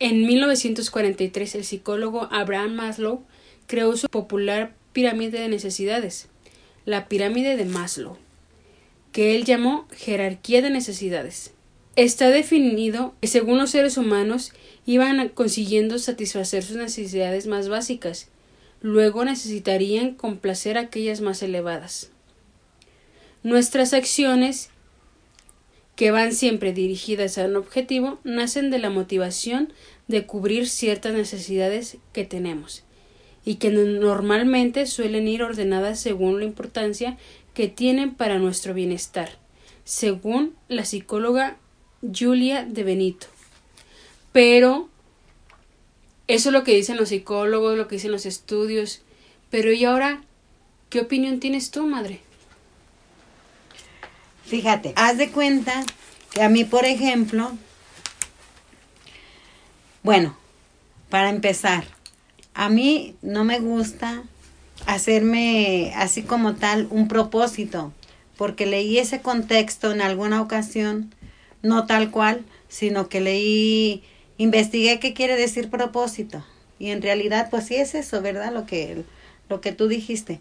en 0.01 0.27
1943, 0.27 1.55
el 1.55 1.65
psicólogo 1.65 2.29
Abraham 2.31 2.75
Maslow 2.75 3.23
creó 3.67 3.97
su 3.97 4.07
popular 4.07 4.75
pirámide 4.93 5.41
de 5.41 5.49
necesidades, 5.49 6.29
la 6.85 7.09
pirámide 7.09 7.57
de 7.57 7.65
Maslow, 7.65 8.19
que 9.13 9.37
él 9.37 9.45
llamó 9.45 9.87
jerarquía 9.93 10.63
de 10.63 10.71
necesidades. 10.71 11.53
Está 11.95 12.31
definido 12.31 13.15
que 13.21 13.29
según 13.29 13.59
los 13.59 13.71
seres 13.71 13.99
humanos 13.99 14.53
iban 14.87 15.29
consiguiendo 15.29 15.99
satisfacer 15.99 16.63
sus 16.63 16.77
necesidades 16.77 17.47
más 17.47 17.69
básicas, 17.69 18.29
luego 18.81 19.25
necesitarían 19.25 20.15
complacer 20.15 20.79
aquellas 20.79 21.21
más 21.21 21.43
elevadas. 21.43 22.11
Nuestras 23.43 23.93
acciones 23.93 24.71
que 25.97 26.11
van 26.11 26.33
siempre 26.33 26.73
dirigidas 26.73 27.39
a 27.39 27.45
un 27.45 27.57
objetivo, 27.57 28.19
nacen 28.25 28.71
de 28.71 28.79
la 28.79 28.91
motivación 28.91 29.73
de 30.09 30.27
cubrir 30.27 30.69
ciertas 30.69 31.13
necesidades 31.13 31.99
que 32.13 32.25
tenemos 32.25 32.83
y 33.45 33.57
que 33.57 33.71
normalmente 33.71 34.87
suelen 34.87 35.29
ir 35.29 35.43
ordenadas 35.43 36.01
según 36.01 36.39
la 36.39 36.45
importancia 36.45 37.19
que 37.55 37.69
tienen 37.69 38.15
para 38.15 38.39
nuestro 38.39 38.75
bienestar, 38.75 39.39
según 39.85 40.55
la 40.69 40.85
psicóloga 40.85 41.57
Julia 42.03 42.65
de 42.65 42.85
Benito. 42.85 43.27
Pero 44.33 44.89
eso 46.29 46.49
es 46.49 46.53
lo 46.53 46.65
que 46.65 46.75
dicen 46.75 46.97
los 46.97 47.11
psicólogos, 47.11 47.77
lo 47.77 47.89
que 47.89 47.97
dicen 47.97 48.13
los 48.13 48.27
estudios. 48.27 49.03
Pero 49.51 49.73
¿y 49.73 49.85
ahora 49.85 50.23
qué 50.89 51.01
opinión 51.01 51.41
tienes 51.41 51.71
tú, 51.71 51.87
madre? 51.87 52.21
Fíjate, 54.45 54.93
haz 54.97 55.19
de 55.19 55.31
cuenta 55.31 55.85
que 56.33 56.43
a 56.43 56.49
mí, 56.49 56.65
por 56.65 56.85
ejemplo, 56.85 57.53
bueno, 60.03 60.37
para 61.11 61.29
empezar, 61.29 61.85
a 62.55 62.69
mí 62.69 63.17
no 63.23 63.45
me 63.45 63.61
gusta 63.61 64.25
hacerme 64.87 65.93
así 65.97 66.23
como 66.23 66.55
tal 66.55 66.87
un 66.91 67.09
propósito, 67.09 67.93
porque 68.37 68.67
leí 68.67 68.99
ese 68.99 69.21
contexto 69.21 69.93
en 69.93 70.01
alguna 70.01 70.41
ocasión, 70.41 71.15
no 71.63 71.87
tal 71.87 72.11
cual, 72.11 72.45
sino 72.69 73.09
que 73.09 73.21
leí, 73.21 74.03
investigué 74.39 74.99
qué 74.99 75.15
quiere 75.15 75.37
decir 75.37 75.71
propósito. 75.71 76.45
Y 76.79 76.91
en 76.91 77.03
realidad, 77.03 77.49
pues 77.51 77.67
sí 77.67 77.77
es 77.77 77.95
eso, 77.95 78.23
¿verdad? 78.23 78.53
Lo 78.53 78.67
que, 78.67 79.05
lo 79.49 79.61
que 79.61 79.73
tú 79.73 79.87
dijiste. 79.87 80.41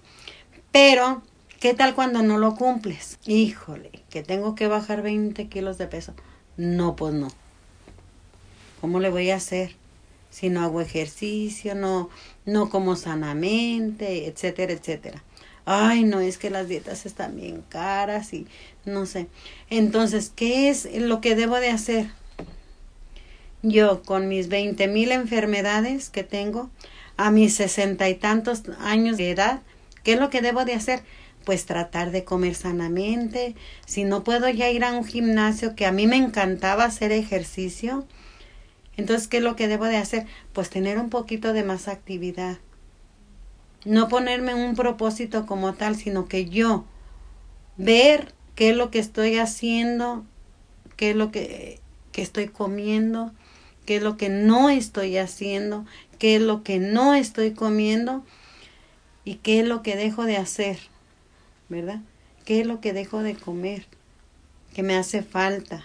Pero, 0.72 1.22
¿qué 1.60 1.74
tal 1.74 1.94
cuando 1.94 2.24
no 2.24 2.38
lo 2.38 2.56
cumples? 2.56 3.20
Híjole, 3.28 3.92
que 4.10 4.24
tengo 4.24 4.56
que 4.56 4.68
bajar 4.68 5.02
20 5.02 5.48
kilos 5.50 5.78
de 5.78 5.88
peso. 5.88 6.14
No, 6.58 6.96
pues 6.96 7.14
no. 7.14 7.28
¿Cómo 8.80 9.00
le 9.00 9.10
voy 9.10 9.30
a 9.30 9.36
hacer? 9.36 9.76
Si 10.32 10.50
no 10.50 10.62
hago 10.62 10.82
ejercicio, 10.82 11.76
no, 11.76 12.10
no 12.46 12.70
como 12.70 12.96
sanamente, 12.96 14.26
etcétera, 14.26 14.74
etcétera. 14.74 15.24
Ay, 15.66 16.04
no, 16.04 16.20
es 16.22 16.40
que 16.40 16.50
las 16.50 16.68
dietas 16.68 17.06
están 17.06 17.36
bien 17.36 17.64
caras 17.70 18.34
y 18.34 18.48
no 18.86 19.06
sé. 19.06 19.28
Entonces, 19.70 20.32
¿qué 20.36 20.70
es 20.70 20.90
lo 20.96 21.22
que 21.22 21.36
debo 21.36 21.58
de 21.60 21.70
hacer? 21.70 22.10
Yo, 23.62 24.02
con 24.02 24.28
mis 24.28 24.48
veinte 24.48 24.88
mil 24.88 25.12
enfermedades 25.12 26.10
que 26.10 26.24
tengo, 26.24 26.72
a 27.16 27.30
mis 27.30 27.54
sesenta 27.54 28.10
y 28.10 28.16
tantos 28.16 28.64
años 28.80 29.18
de 29.18 29.30
edad, 29.30 29.62
¿qué 30.04 30.14
es 30.14 30.20
lo 30.20 30.32
que 30.32 30.42
debo 30.42 30.66
de 30.66 30.74
hacer? 30.74 31.04
Pues 31.46 31.66
tratar 31.66 32.10
de 32.10 32.24
comer 32.24 32.56
sanamente. 32.56 33.54
Si 33.86 34.04
no 34.04 34.24
puedo 34.24 34.50
ya 34.50 34.70
ir 34.72 34.84
a 34.84 34.94
un 34.94 35.06
gimnasio, 35.06 35.76
que 35.76 35.86
a 35.86 35.92
mí 35.92 36.08
me 36.08 36.16
encantaba 36.16 36.86
hacer 36.86 37.12
ejercicio, 37.12 38.08
entonces, 38.98 39.28
¿qué 39.28 39.38
es 39.38 39.44
lo 39.44 39.56
que 39.56 39.68
debo 39.68 39.86
de 39.86 39.98
hacer? 39.98 40.26
Pues 40.54 40.70
tener 40.70 41.00
un 41.00 41.10
poquito 41.10 41.54
de 41.54 41.64
más 41.64 41.88
actividad. 41.88 42.58
No 43.86 44.08
ponerme 44.10 44.54
un 44.54 44.76
propósito 44.76 45.46
como 45.46 45.74
tal, 45.74 45.96
sino 45.96 46.28
que 46.28 46.50
yo 46.50 46.86
ver 47.78 48.34
qué 48.56 48.72
es 48.72 48.76
lo 48.76 48.92
que 48.92 49.00
estoy 49.00 49.38
haciendo, 49.38 50.26
qué 50.98 51.12
es 51.12 51.16
lo 51.16 51.32
que, 51.32 51.80
que 52.12 52.22
estoy 52.22 52.48
comiendo, 52.48 53.32
qué 53.86 53.96
es 53.96 54.04
lo 54.04 54.18
que 54.18 54.30
no 54.30 54.70
estoy 54.70 55.18
haciendo, 55.18 55.86
qué 56.20 56.36
es 56.36 56.42
lo 56.42 56.64
que 56.64 56.80
no 56.80 57.16
estoy 57.16 57.54
comiendo 57.54 58.24
y 59.24 59.36
qué 59.36 59.62
es 59.62 59.68
lo 59.68 59.82
que 59.82 59.96
dejo 59.96 60.26
de 60.26 60.38
hacer, 60.38 60.78
¿verdad? 61.70 62.02
¿Qué 62.46 62.62
es 62.62 62.68
lo 62.68 62.82
que 62.82 62.94
dejo 62.94 63.24
de 63.24 63.36
comer? 63.36 63.88
Que 64.74 64.84
me 64.84 64.96
hace 64.96 65.24
falta, 65.24 65.84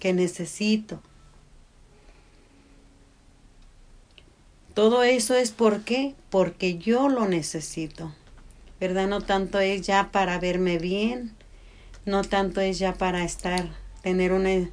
que 0.00 0.12
necesito. 0.12 1.00
Todo 4.76 5.04
eso 5.04 5.34
es 5.34 5.52
por 5.52 5.84
qué? 5.84 6.14
Porque 6.28 6.76
yo 6.76 7.08
lo 7.08 7.26
necesito. 7.26 8.12
¿Verdad? 8.78 9.08
No 9.08 9.22
tanto 9.22 9.58
es 9.58 9.86
ya 9.86 10.10
para 10.12 10.38
verme 10.38 10.76
bien, 10.76 11.34
no 12.04 12.22
tanto 12.22 12.60
es 12.60 12.78
ya 12.78 12.92
para 12.92 13.24
estar, 13.24 13.70
tener 14.02 14.32
un, 14.32 14.70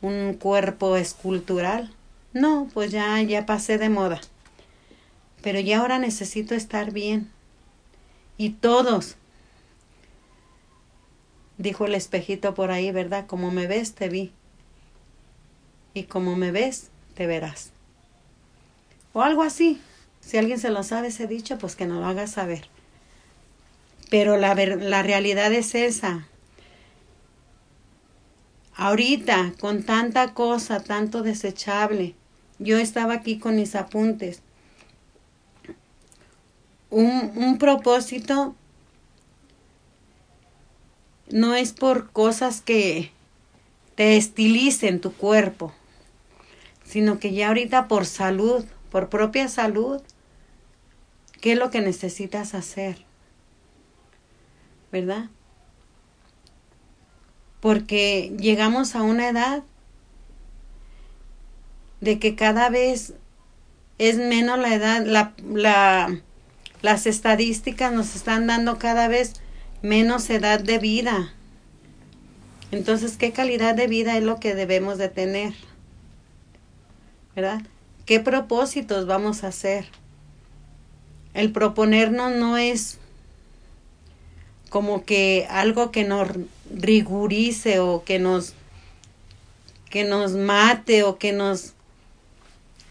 un 0.00 0.32
cuerpo 0.32 0.96
escultural. 0.96 1.92
No, 2.32 2.70
pues 2.72 2.90
ya, 2.90 3.20
ya 3.20 3.44
pasé 3.44 3.76
de 3.76 3.90
moda. 3.90 4.18
Pero 5.42 5.60
ya 5.60 5.80
ahora 5.80 5.98
necesito 5.98 6.54
estar 6.54 6.90
bien. 6.90 7.30
Y 8.38 8.52
todos, 8.52 9.16
dijo 11.58 11.84
el 11.84 11.94
espejito 11.94 12.54
por 12.54 12.70
ahí, 12.70 12.92
¿verdad? 12.92 13.26
Como 13.26 13.50
me 13.50 13.66
ves, 13.66 13.92
te 13.92 14.08
vi. 14.08 14.32
Y 15.92 16.04
como 16.04 16.34
me 16.34 16.50
ves, 16.50 16.88
te 17.12 17.26
verás 17.26 17.72
o 19.12 19.22
algo 19.22 19.42
así. 19.42 19.80
Si 20.20 20.36
alguien 20.36 20.58
se 20.58 20.70
lo 20.70 20.82
sabe 20.82 21.08
ese 21.08 21.26
dicho, 21.26 21.58
pues 21.58 21.76
que 21.76 21.86
nos 21.86 22.00
lo 22.00 22.06
haga 22.06 22.26
saber. 22.26 22.68
Pero 24.10 24.36
la, 24.36 24.54
la 24.54 25.02
realidad 25.02 25.52
es 25.52 25.74
esa. 25.74 26.26
Ahorita, 28.74 29.52
con 29.60 29.82
tanta 29.82 30.34
cosa, 30.34 30.82
tanto 30.82 31.22
desechable, 31.22 32.14
yo 32.58 32.78
estaba 32.78 33.14
aquí 33.14 33.38
con 33.38 33.56
mis 33.56 33.74
apuntes. 33.74 34.42
Un, 36.90 37.32
un 37.36 37.58
propósito 37.58 38.54
no 41.30 41.54
es 41.54 41.72
por 41.72 42.10
cosas 42.10 42.60
que 42.60 43.10
te 43.94 44.16
estilicen 44.16 45.00
tu 45.00 45.12
cuerpo, 45.12 45.72
sino 46.84 47.18
que 47.18 47.32
ya 47.32 47.48
ahorita 47.48 47.88
por 47.88 48.06
salud, 48.06 48.64
por 48.90 49.08
propia 49.08 49.48
salud, 49.48 50.02
¿qué 51.40 51.52
es 51.52 51.58
lo 51.58 51.70
que 51.70 51.80
necesitas 51.80 52.54
hacer? 52.54 53.04
¿Verdad? 54.90 55.28
Porque 57.60 58.34
llegamos 58.38 58.94
a 58.94 59.02
una 59.02 59.28
edad 59.28 59.62
de 62.00 62.18
que 62.18 62.34
cada 62.34 62.70
vez 62.70 63.14
es 63.98 64.16
menos 64.16 64.58
la 64.58 64.74
edad, 64.74 65.04
la, 65.04 65.34
la, 65.52 66.20
las 66.82 67.06
estadísticas 67.06 67.92
nos 67.92 68.14
están 68.14 68.46
dando 68.46 68.78
cada 68.78 69.08
vez 69.08 69.34
menos 69.82 70.30
edad 70.30 70.60
de 70.60 70.78
vida. 70.78 71.34
Entonces, 72.70 73.16
¿qué 73.16 73.32
calidad 73.32 73.74
de 73.74 73.86
vida 73.86 74.16
es 74.16 74.22
lo 74.22 74.38
que 74.38 74.54
debemos 74.54 74.98
de 74.98 75.08
tener? 75.08 75.54
¿Verdad? 77.34 77.62
¿Qué 78.08 78.20
propósitos 78.20 79.04
vamos 79.04 79.44
a 79.44 79.48
hacer? 79.48 79.84
El 81.34 81.52
proponernos 81.52 82.32
no 82.32 82.56
es 82.56 82.96
como 84.70 85.04
que 85.04 85.46
algo 85.50 85.90
que 85.90 86.04
nos 86.04 86.26
rigurice 86.74 87.80
o 87.80 88.04
que 88.04 88.18
nos 88.18 88.54
que 89.90 90.04
nos 90.04 90.32
mate 90.32 91.02
o 91.02 91.18
que 91.18 91.32
nos 91.32 91.74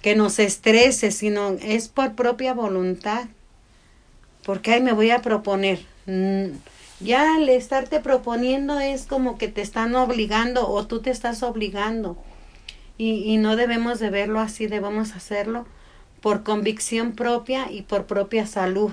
que 0.04 0.16
nos 0.16 0.38
estrese, 0.38 1.10
sino 1.10 1.58
es 1.64 1.88
por 1.88 2.14
propia 2.14 2.54
voluntad. 2.54 3.26
Porque 4.44 4.74
ahí 4.74 4.82
me 4.84 4.94
voy 4.94 5.10
a 5.10 5.24
proponer. 5.24 5.84
Mm, 6.06 6.58
ya 7.00 7.38
al 7.38 7.50
estarte 7.50 8.02
proponiendo 8.02 8.80
es 8.80 9.08
como 9.08 9.40
que 9.40 9.48
te 9.48 9.64
están 9.64 9.96
obligando 9.96 10.70
o 10.70 10.86
tú 10.86 11.02
te 11.02 11.10
estás 11.10 11.42
obligando. 11.42 12.24
Y, 12.98 13.24
y 13.32 13.38
no 13.38 13.56
debemos 13.56 14.00
de 14.00 14.10
verlo 14.10 14.40
así, 14.40 14.68
debemos 14.68 15.16
hacerlo 15.16 15.66
por 16.22 16.44
convicción 16.44 17.14
propia 17.14 17.72
y 17.72 17.84
por 17.84 18.06
propia 18.06 18.46
salud. 18.46 18.92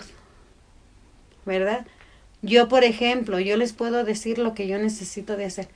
¿Verdad? 1.44 1.86
Yo, 2.42 2.68
por 2.68 2.84
ejemplo, 2.84 3.40
yo 3.40 3.56
les 3.56 3.72
puedo 3.72 4.04
decir 4.04 4.38
lo 4.38 4.54
que 4.54 4.66
yo 4.66 4.78
necesito 4.78 5.36
de 5.36 5.46
hacer. 5.46 5.68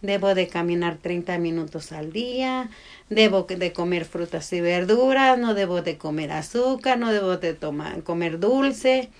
Debo 0.00 0.34
de 0.34 0.48
caminar 0.48 0.96
30 0.96 1.38
minutos 1.38 1.92
al 1.92 2.12
día, 2.12 2.70
debo 3.10 3.42
de 3.42 3.72
comer 3.72 4.04
frutas 4.04 4.52
y 4.52 4.60
verduras, 4.60 5.38
no 5.38 5.54
debo 5.54 5.82
de 5.82 5.96
comer 5.98 6.32
azúcar, 6.32 6.98
no 6.98 7.12
debo 7.12 7.36
de 7.36 7.54
tomar, 7.54 8.02
comer 8.02 8.38
dulce, 8.38 9.10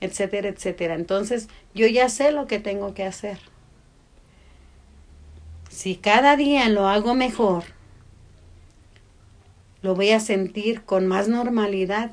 etcétera, 0.00 0.48
etcétera. 0.48 0.94
Entonces, 0.94 1.48
yo 1.74 1.86
ya 1.86 2.08
sé 2.08 2.32
lo 2.32 2.46
que 2.46 2.58
tengo 2.58 2.94
que 2.94 3.04
hacer. 3.04 3.38
Si 5.68 5.96
cada 5.96 6.36
día 6.36 6.68
lo 6.68 6.88
hago 6.88 7.14
mejor, 7.14 7.64
lo 9.84 9.94
voy 9.94 10.12
a 10.12 10.18
sentir 10.18 10.82
con 10.84 11.06
más 11.06 11.28
normalidad 11.28 12.12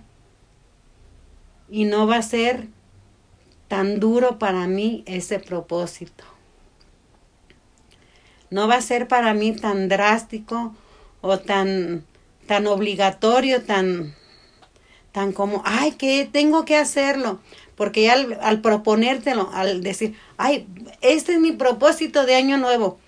y 1.70 1.86
no 1.86 2.06
va 2.06 2.18
a 2.18 2.22
ser 2.22 2.68
tan 3.70 4.02
duro 4.02 4.38
para 4.40 4.68
mí 4.68 5.06
ese 5.08 5.40
propósito. 5.40 6.26
No 8.50 8.68
va 8.68 8.76
a 8.76 8.82
ser 8.82 9.08
para 9.08 9.34
mí 9.34 9.56
tan 9.56 9.88
drástico 9.88 10.76
o 11.22 11.40
tan 11.40 12.04
tan 12.46 12.68
obligatorio, 12.68 13.64
tan 13.64 14.16
tan 15.14 15.32
como, 15.32 15.62
ay, 15.64 15.94
que 15.94 16.28
tengo 16.30 16.66
que 16.66 16.76
hacerlo, 16.76 17.40
porque 17.78 18.04
ya 18.04 18.14
al, 18.14 18.38
al 18.42 18.60
proponértelo, 18.60 19.50
al 19.54 19.82
decir, 19.82 20.18
ay, 20.36 20.68
este 21.00 21.36
es 21.36 21.40
mi 21.40 21.54
propósito 21.54 22.26
de 22.26 22.36
año 22.36 22.58
nuevo. 22.58 23.00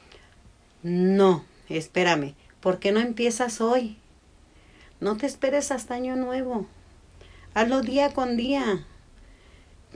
No, 0.83 1.43
espérame, 1.67 2.33
¿por 2.61 2.79
qué 2.79 2.93
no 2.93 3.01
empiezas 3.01 3.59
hoy? 3.59 3.97
No 5.03 5.17
te 5.17 5.25
esperes 5.25 5.71
hasta 5.71 5.95
año 5.95 6.15
nuevo. 6.15 6.65
Hazlo 7.53 7.81
día 7.81 8.13
con 8.13 8.37
día. 8.37 8.85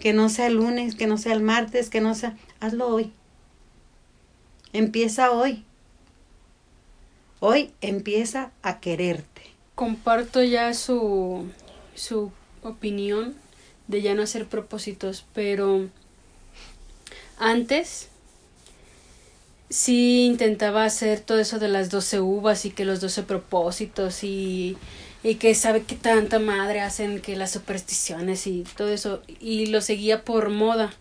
Que 0.02 0.12
no 0.12 0.28
sea 0.28 0.48
el 0.48 0.56
lunes, 0.56 0.96
que 0.96 1.08
no 1.08 1.18
sea 1.18 1.32
el 1.32 1.42
martes, 1.42 1.90
que 1.90 2.02
no 2.02 2.14
sea... 2.14 2.36
Hazlo 2.60 2.90
hoy. 2.90 3.14
empieza 4.74 5.32
hoy. 5.32 5.64
Hoy 7.40 7.72
empieza 7.80 8.52
a 8.62 8.82
quererte. 8.82 9.44
Comparto 9.76 10.44
ya 10.44 10.74
su, 10.74 11.46
su 11.96 12.34
opinión 12.62 13.34
de 13.88 14.02
ya 14.02 14.14
no 14.14 14.24
hacer 14.24 14.46
propósitos, 14.46 15.26
pero 15.34 15.88
antes 17.40 18.10
sí 19.70 20.26
intentaba 20.26 20.86
hacer 20.86 21.20
todo 21.20 21.40
eso 21.40 21.60
de 21.60 21.68
las 21.68 21.90
12 21.90 22.20
uvas 22.20 22.66
y 22.66 22.72
que 22.72 22.86
los 22.86 23.02
12 23.02 23.24
propósitos 23.24 24.24
y, 24.24 24.78
y 25.24 25.36
que 25.36 25.54
sabe 25.56 25.84
que 25.84 25.96
tanta 25.96 26.40
madre 26.40 26.82
hacen 26.82 27.22
que 27.22 27.36
las 27.36 27.52
supersticiones 27.52 28.48
y 28.48 28.64
todo 28.76 28.90
eso 28.90 29.22
y 29.40 29.68
lo 29.68 29.82
seguía 29.82 30.24
por 30.24 30.50
moda. 30.50 30.94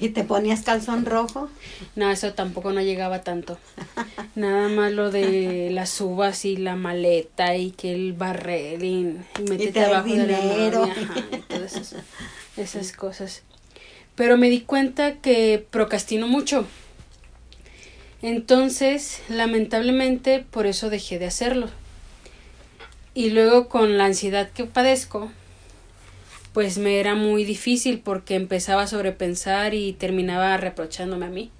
¿Y 0.00 0.08
te 0.08 0.24
ponías 0.24 0.62
calzón 0.62 1.04
rojo? 1.04 1.48
No, 1.94 2.10
eso 2.10 2.32
tampoco 2.32 2.72
no 2.72 2.80
llegaba 2.80 3.22
tanto. 3.22 3.56
Nada 4.34 4.68
más 4.68 4.90
lo 4.90 5.12
de 5.12 5.68
las 5.70 6.00
uvas 6.00 6.44
y 6.44 6.56
la 6.56 6.74
maleta 6.74 7.54
y 7.54 7.70
que 7.70 7.92
el 7.92 8.12
barrer 8.12 8.82
y, 8.82 9.16
y 9.38 9.42
meterte 9.48 9.84
abajo 9.84 10.08
de 10.08 10.26
la 10.26 10.40
novia, 10.40 10.92
ajá, 10.92 11.20
y 11.30 11.40
todas 11.42 11.76
esas, 11.76 12.02
esas 12.56 12.92
cosas. 12.92 13.42
Pero 14.16 14.36
me 14.36 14.50
di 14.50 14.62
cuenta 14.62 15.14
que 15.16 15.64
procrastino 15.70 16.26
mucho. 16.26 16.66
Entonces, 18.22 19.20
lamentablemente, 19.28 20.44
por 20.48 20.66
eso 20.66 20.90
dejé 20.90 21.18
de 21.18 21.26
hacerlo. 21.26 21.68
Y 23.14 23.30
luego 23.30 23.68
con 23.68 23.98
la 23.98 24.06
ansiedad 24.06 24.50
que 24.50 24.64
padezco, 24.64 25.30
pues 26.52 26.78
me 26.78 27.00
era 27.00 27.14
muy 27.14 27.44
difícil 27.44 28.00
porque 28.00 28.36
empezaba 28.36 28.82
a 28.82 28.86
sobrepensar 28.86 29.74
y 29.74 29.92
terminaba 29.92 30.56
reprochándome 30.56 31.26
a 31.26 31.30
mí. 31.30 31.50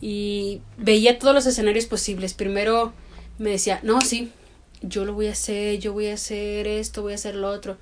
Y 0.00 0.60
veía 0.76 1.18
todos 1.18 1.34
los 1.34 1.46
escenarios 1.46 1.86
posibles. 1.86 2.34
Primero 2.34 2.92
me 3.38 3.50
decía, 3.50 3.80
no, 3.82 4.00
sí, 4.00 4.30
yo 4.82 5.04
lo 5.04 5.14
voy 5.14 5.28
a 5.28 5.32
hacer, 5.32 5.78
yo 5.78 5.92
voy 5.92 6.08
a 6.08 6.14
hacer 6.14 6.66
esto, 6.68 7.02
voy 7.02 7.12
a 7.12 7.16
hacer 7.16 7.34
lo 7.34 7.48
otro. 7.48 7.78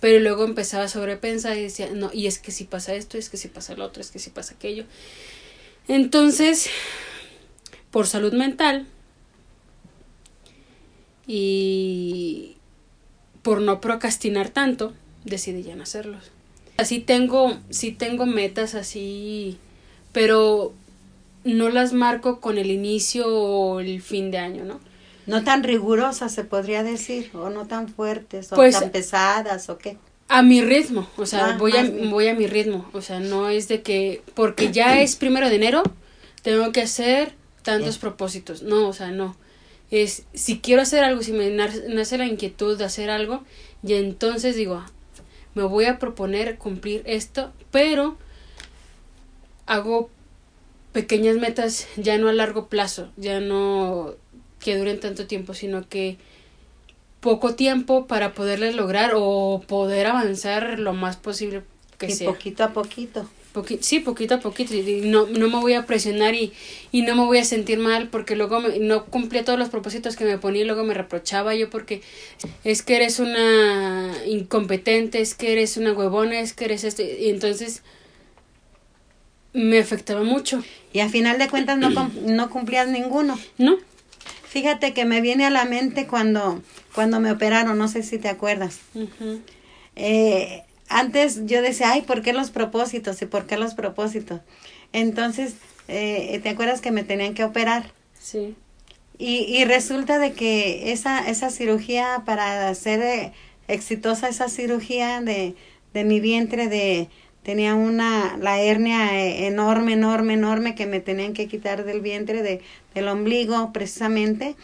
Pero 0.00 0.20
luego 0.20 0.44
empezaba 0.44 0.84
a 0.84 0.88
sobrepensar 0.88 1.56
y 1.56 1.62
decía, 1.62 1.88
no, 1.92 2.10
y 2.12 2.26
es 2.26 2.38
que 2.38 2.52
si 2.52 2.64
pasa 2.64 2.94
esto, 2.94 3.18
es 3.18 3.28
que 3.28 3.36
si 3.36 3.48
pasa 3.48 3.74
lo 3.74 3.84
otro, 3.84 4.00
es 4.00 4.10
que 4.10 4.20
si 4.20 4.30
pasa 4.30 4.54
aquello. 4.54 4.84
Entonces, 5.88 6.68
por 7.90 8.06
salud 8.06 8.32
mental 8.34 8.86
y 11.26 12.56
por 13.42 13.60
no 13.62 13.80
procrastinar 13.80 14.50
tanto, 14.50 14.92
decidí 15.24 15.62
ya 15.62 15.76
no 15.76 15.82
hacerlos. 15.82 16.30
Así 16.76 17.00
tengo, 17.00 17.56
sí 17.70 17.90
tengo 17.92 18.26
metas 18.26 18.74
así, 18.74 19.58
pero 20.12 20.72
no 21.44 21.70
las 21.70 21.92
marco 21.92 22.40
con 22.40 22.58
el 22.58 22.70
inicio 22.70 23.26
o 23.26 23.80
el 23.80 24.02
fin 24.02 24.30
de 24.30 24.38
año, 24.38 24.64
¿no? 24.64 24.80
No 25.26 25.44
tan 25.44 25.62
rigurosas 25.62 26.32
se 26.32 26.44
podría 26.44 26.82
decir, 26.82 27.30
o 27.34 27.50
no 27.50 27.66
tan 27.66 27.88
fuertes, 27.88 28.52
o 28.52 28.56
Pues, 28.56 28.78
tan 28.78 28.90
pesadas, 28.90 29.68
o 29.68 29.76
qué. 29.76 29.98
A 30.28 30.42
mi 30.42 30.60
ritmo, 30.60 31.08
o 31.16 31.24
sea, 31.24 31.50
Ah, 31.54 31.56
voy, 31.58 31.74
a, 31.76 31.82
bien. 31.82 32.10
voy 32.10 32.28
a 32.28 32.34
mi 32.34 32.46
ritmo, 32.46 32.88
o 32.92 33.00
sea, 33.00 33.18
no 33.18 33.48
es 33.48 33.66
de 33.68 33.80
que, 33.82 34.22
porque 34.34 34.70
ya 34.72 35.00
es 35.00 35.16
primero 35.16 35.48
de 35.48 35.56
enero, 35.56 35.82
tengo 36.42 36.70
que 36.70 36.82
hacer 36.82 37.32
tantos 37.62 37.96
propósitos, 37.98 38.62
no, 38.62 38.88
o 38.88 38.92
sea, 38.92 39.10
no. 39.10 39.36
Es, 39.90 40.24
si 40.34 40.58
quiero 40.58 40.82
hacer 40.82 41.02
algo, 41.02 41.22
si 41.22 41.32
me 41.32 41.48
nace 41.50 41.88
nace 41.88 42.18
la 42.18 42.26
inquietud 42.26 42.76
de 42.76 42.84
hacer 42.84 43.08
algo, 43.08 43.42
y 43.82 43.94
entonces 43.94 44.54
digo, 44.54 44.74
"Ah, 44.74 44.90
me 45.54 45.62
voy 45.62 45.86
a 45.86 45.98
proponer 45.98 46.58
cumplir 46.58 47.02
esto, 47.06 47.52
pero 47.70 48.18
hago 49.66 50.10
pequeñas 50.92 51.36
metas 51.36 51.86
ya 51.96 52.18
no 52.18 52.28
a 52.28 52.32
largo 52.34 52.68
plazo, 52.68 53.08
ya 53.16 53.40
no 53.40 54.14
que 54.60 54.76
duren 54.76 55.00
tanto 55.00 55.26
tiempo, 55.26 55.54
sino 55.54 55.88
que 55.88 56.18
poco 57.20 57.54
tiempo 57.54 58.06
para 58.06 58.32
poderles 58.32 58.74
lograr 58.74 59.12
o 59.14 59.62
poder 59.66 60.06
avanzar 60.06 60.78
lo 60.78 60.92
más 60.92 61.16
posible 61.16 61.62
que 61.98 62.06
y 62.06 62.12
sea. 62.12 62.28
poquito 62.30 62.64
a 62.64 62.72
poquito. 62.72 63.28
Poqui- 63.54 63.78
sí, 63.80 63.98
poquito 64.00 64.34
a 64.34 64.40
poquito. 64.40 64.74
Y 64.74 65.00
no, 65.06 65.26
no 65.26 65.48
me 65.48 65.56
voy 65.58 65.72
a 65.72 65.84
presionar 65.86 66.34
y, 66.34 66.52
y 66.92 67.02
no 67.02 67.16
me 67.16 67.24
voy 67.24 67.38
a 67.38 67.44
sentir 67.44 67.78
mal 67.78 68.08
porque 68.08 68.36
luego 68.36 68.60
me- 68.60 68.78
no 68.78 69.06
cumplía 69.06 69.44
todos 69.44 69.58
los 69.58 69.68
propósitos 69.70 70.14
que 70.16 70.24
me 70.24 70.38
ponía 70.38 70.62
y 70.62 70.64
luego 70.66 70.84
me 70.84 70.94
reprochaba 70.94 71.54
yo 71.56 71.70
porque 71.70 72.02
es 72.62 72.82
que 72.82 72.96
eres 72.96 73.18
una 73.18 74.12
incompetente, 74.26 75.20
es 75.20 75.34
que 75.34 75.52
eres 75.52 75.76
una 75.76 75.92
huevona, 75.94 76.38
es 76.40 76.52
que 76.52 76.66
eres 76.66 76.84
esto. 76.84 77.02
Y 77.02 77.30
entonces 77.30 77.82
me 79.52 79.78
afectaba 79.78 80.22
mucho. 80.22 80.62
Y 80.92 81.00
a 81.00 81.08
final 81.08 81.38
de 81.38 81.48
cuentas 81.48 81.78
no, 81.78 81.90
no 81.90 82.50
cumplías 82.50 82.88
ninguno. 82.88 83.38
¿No? 83.56 83.76
Fíjate 84.44 84.92
que 84.94 85.04
me 85.04 85.20
viene 85.20 85.44
a 85.46 85.50
la 85.50 85.64
mente 85.64 86.06
cuando, 86.06 86.62
cuando 86.98 87.20
me 87.20 87.30
operaron, 87.30 87.78
no 87.78 87.86
sé 87.86 88.02
si 88.02 88.18
te 88.18 88.28
acuerdas. 88.28 88.80
Eh, 89.94 90.64
antes 90.88 91.46
yo 91.46 91.62
decía, 91.62 91.92
ay, 91.92 92.02
¿por 92.02 92.22
qué 92.22 92.32
los 92.32 92.50
propósitos? 92.50 93.22
¿Y 93.22 93.26
por 93.26 93.46
qué 93.46 93.56
los 93.56 93.74
propósitos? 93.74 94.40
Entonces, 94.92 95.54
eh, 95.86 96.40
¿te 96.42 96.48
acuerdas 96.48 96.80
que 96.80 96.90
me 96.90 97.04
tenían 97.04 97.34
que 97.34 97.44
operar? 97.44 97.92
Sí. 98.20 98.56
Y, 99.16 99.44
y 99.46 99.64
resulta 99.64 100.18
de 100.18 100.32
que 100.32 100.90
esa, 100.90 101.28
esa 101.28 101.50
cirugía, 101.50 102.24
para 102.26 102.74
ser 102.74 103.00
eh, 103.00 103.32
exitosa 103.68 104.28
esa 104.28 104.48
cirugía 104.48 105.20
de, 105.20 105.54
de 105.94 106.02
mi 106.02 106.18
vientre, 106.18 106.66
de 106.66 107.08
tenía 107.44 107.76
una, 107.76 108.36
la 108.38 108.60
hernia 108.60 109.20
eh, 109.20 109.46
enorme, 109.46 109.92
enorme, 109.92 110.34
enorme 110.34 110.74
que 110.74 110.86
me 110.86 110.98
tenían 110.98 111.32
que 111.32 111.46
quitar 111.46 111.84
del 111.84 112.00
vientre, 112.00 112.42
de, 112.42 112.60
del 112.92 113.06
ombligo 113.06 113.72
precisamente, 113.72 114.56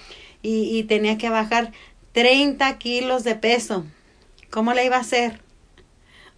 y, 0.42 0.76
y 0.76 0.82
tenía 0.82 1.16
que 1.16 1.30
bajar 1.30 1.72
30 2.14 2.78
kilos 2.78 3.24
de 3.24 3.34
peso. 3.34 3.84
¿Cómo 4.50 4.72
le 4.72 4.86
iba 4.86 4.96
a 4.96 5.00
hacer? 5.00 5.40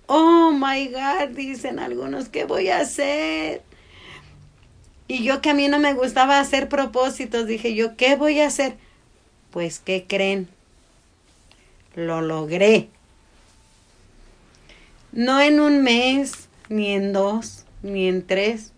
Oh 0.07 0.51
my 0.53 0.89
God, 0.89 1.37
dicen 1.37 1.79
algunos, 1.79 2.31
¿qué 2.31 2.45
voy 2.45 2.71
a 2.71 2.81
hacer? 2.81 3.63
Y 5.07 5.23
yo 5.23 5.43
que 5.43 5.51
a 5.51 5.55
mí 5.55 5.69
no 5.69 5.79
me 5.79 5.93
gustaba 5.93 6.41
hacer 6.41 6.69
propósitos, 6.69 7.47
dije 7.47 7.75
yo, 7.75 7.97
¿qué 7.97 8.17
voy 8.17 8.41
a 8.41 8.47
hacer? 8.47 8.77
Pues, 9.51 9.79
¿qué 9.79 10.07
creen? 10.09 10.49
Lo 11.95 12.23
logré. 12.23 12.89
No 15.13 15.41
en 15.41 15.61
un 15.61 15.83
mes, 15.83 16.49
ni 16.71 16.93
en 16.93 17.13
dos, 17.13 17.67
ni 17.83 18.09
en 18.09 18.27
tres, 18.27 18.73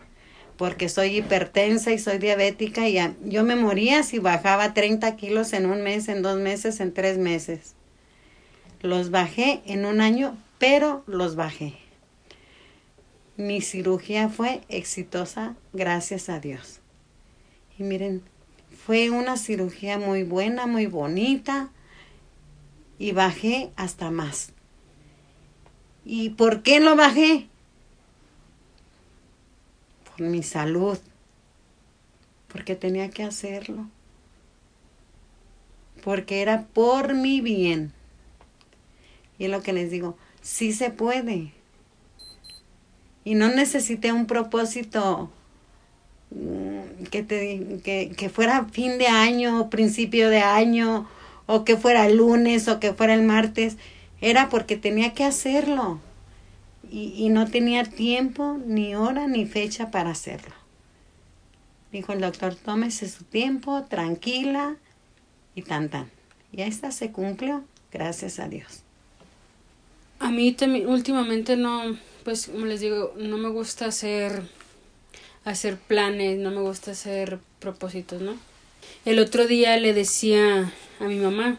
porque 0.58 0.88
soy 0.88 1.18
hipertensa 1.18 1.92
y 1.92 1.98
soy 1.98 2.18
diabética 2.18 2.88
y 2.88 2.98
yo 3.24 3.44
me 3.44 3.54
moría 3.54 4.02
si 4.02 4.18
bajaba 4.18 4.74
30 4.74 5.14
kilos 5.16 5.52
en 5.52 5.66
un 5.66 5.82
mes, 5.82 6.08
en 6.08 6.20
dos 6.20 6.36
meses, 6.36 6.80
en 6.80 6.92
tres 6.92 7.16
meses. 7.16 7.76
Los 8.82 9.10
bajé 9.10 9.62
en 9.66 9.86
un 9.86 10.00
año, 10.00 10.36
pero 10.58 11.04
los 11.06 11.36
bajé. 11.36 11.74
Mi 13.36 13.60
cirugía 13.60 14.28
fue 14.28 14.62
exitosa, 14.68 15.54
gracias 15.72 16.28
a 16.28 16.40
Dios. 16.40 16.80
Y 17.78 17.84
miren, 17.84 18.22
fue 18.84 19.10
una 19.10 19.36
cirugía 19.36 19.96
muy 19.96 20.24
buena, 20.24 20.66
muy 20.66 20.86
bonita, 20.86 21.70
y 22.98 23.12
bajé 23.12 23.70
hasta 23.76 24.10
más. 24.10 24.50
¿Y 26.04 26.30
por 26.30 26.62
qué 26.64 26.80
lo 26.80 26.96
bajé? 26.96 27.46
Mi 30.18 30.42
salud, 30.42 30.98
porque 32.48 32.74
tenía 32.74 33.10
que 33.10 33.22
hacerlo, 33.22 33.86
porque 36.02 36.42
era 36.42 36.66
por 36.72 37.14
mi 37.14 37.40
bien. 37.40 37.92
Y 39.38 39.44
es 39.44 39.50
lo 39.50 39.62
que 39.62 39.72
les 39.72 39.90
digo, 39.90 40.16
sí 40.42 40.72
se 40.72 40.90
puede. 40.90 41.52
Y 43.24 43.34
no 43.34 43.48
necesité 43.48 44.12
un 44.12 44.26
propósito 44.26 45.30
mm, 46.30 47.04
que, 47.10 47.22
te, 47.22 47.80
que, 47.84 48.12
que 48.16 48.28
fuera 48.28 48.64
fin 48.64 48.98
de 48.98 49.06
año 49.06 49.60
o 49.60 49.70
principio 49.70 50.30
de 50.30 50.40
año 50.40 51.08
o 51.46 51.64
que 51.64 51.76
fuera 51.76 52.06
el 52.06 52.16
lunes 52.16 52.68
o 52.68 52.80
que 52.80 52.92
fuera 52.92 53.14
el 53.14 53.22
martes. 53.22 53.76
Era 54.20 54.48
porque 54.48 54.76
tenía 54.76 55.14
que 55.14 55.24
hacerlo. 55.24 56.00
Y, 56.90 57.14
y 57.16 57.28
no 57.28 57.50
tenía 57.50 57.84
tiempo, 57.84 58.58
ni 58.64 58.94
hora, 58.94 59.26
ni 59.26 59.46
fecha 59.46 59.90
para 59.90 60.10
hacerlo. 60.10 60.54
Dijo 61.92 62.12
el 62.12 62.20
doctor, 62.20 62.54
tómese 62.54 63.08
su 63.08 63.24
tiempo, 63.24 63.84
tranquila 63.84 64.76
y 65.54 65.62
tan 65.62 65.88
tan. 65.88 66.10
Y 66.52 66.62
esta 66.62 66.92
se 66.92 67.12
cumplió, 67.12 67.64
gracias 67.92 68.38
a 68.38 68.48
Dios. 68.48 68.82
A 70.18 70.30
mí 70.30 70.52
también 70.52 70.88
últimamente 70.88 71.56
no, 71.56 71.96
pues 72.24 72.48
como 72.48 72.66
les 72.66 72.80
digo, 72.80 73.14
no 73.16 73.38
me 73.38 73.48
gusta 73.48 73.86
hacer 73.86 74.42
hacer 75.44 75.78
planes, 75.78 76.38
no 76.38 76.50
me 76.50 76.60
gusta 76.60 76.90
hacer 76.90 77.38
propósitos, 77.58 78.20
¿no? 78.20 78.36
El 79.04 79.18
otro 79.18 79.46
día 79.46 79.76
le 79.78 79.92
decía 79.92 80.72
a 81.00 81.04
mi 81.04 81.16
mamá, 81.16 81.58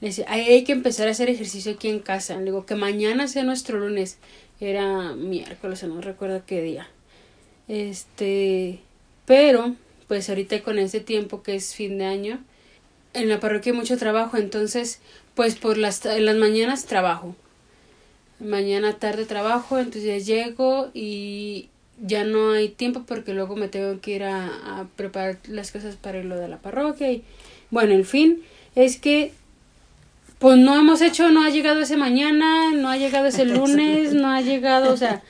le 0.00 0.08
decía, 0.08 0.26
"Ay, 0.28 0.42
hay 0.48 0.64
que 0.64 0.72
empezar 0.72 1.08
a 1.08 1.12
hacer 1.12 1.28
ejercicio 1.28 1.72
aquí 1.72 1.88
en 1.88 2.00
casa. 2.00 2.36
Le 2.36 2.44
digo 2.46 2.66
que 2.66 2.74
mañana 2.74 3.28
sea 3.28 3.44
nuestro 3.44 3.78
lunes. 3.78 4.18
Era 4.60 5.14
miércoles, 5.14 5.82
no 5.84 6.00
recuerdo 6.00 6.42
qué 6.46 6.62
día. 6.62 6.88
Este, 7.68 8.80
Pero, 9.26 9.76
pues 10.08 10.28
ahorita 10.28 10.60
con 10.62 10.78
este 10.78 11.00
tiempo 11.00 11.42
que 11.42 11.54
es 11.54 11.74
fin 11.74 11.98
de 11.98 12.04
año, 12.06 12.40
en 13.14 13.28
la 13.28 13.40
parroquia 13.40 13.72
hay 13.72 13.78
mucho 13.78 13.96
trabajo, 13.96 14.36
entonces, 14.36 15.00
pues 15.34 15.56
por 15.56 15.78
las, 15.78 16.04
en 16.06 16.26
las 16.26 16.36
mañanas 16.36 16.86
trabajo. 16.86 17.36
Mañana 18.40 18.94
tarde 18.98 19.26
trabajo, 19.26 19.78
entonces 19.78 20.04
ya 20.04 20.18
llego 20.18 20.90
y 20.94 21.68
ya 22.00 22.24
no 22.24 22.52
hay 22.52 22.68
tiempo 22.70 23.04
porque 23.06 23.34
luego 23.34 23.56
me 23.56 23.68
tengo 23.68 24.00
que 24.00 24.12
ir 24.12 24.24
a, 24.24 24.88
preparar 24.96 25.38
las 25.48 25.70
cosas 25.70 25.96
para 25.96 26.22
lo 26.22 26.36
de 26.36 26.48
la 26.48 26.58
parroquia 26.58 27.12
y 27.12 27.22
bueno, 27.70 27.92
en 27.92 28.04
fin, 28.04 28.42
es 28.74 28.98
que 28.98 29.32
pues 30.40 30.56
no 30.56 30.74
hemos 30.74 31.02
hecho, 31.02 31.28
no 31.28 31.44
ha 31.44 31.50
llegado 31.50 31.82
ese 31.82 31.98
mañana, 31.98 32.72
no 32.72 32.88
ha 32.88 32.96
llegado 32.96 33.26
ese 33.26 33.44
lunes, 33.56 34.14
no 34.14 34.28
ha 34.28 34.40
llegado, 34.40 34.92
o 34.92 34.96
sea, 34.96 35.22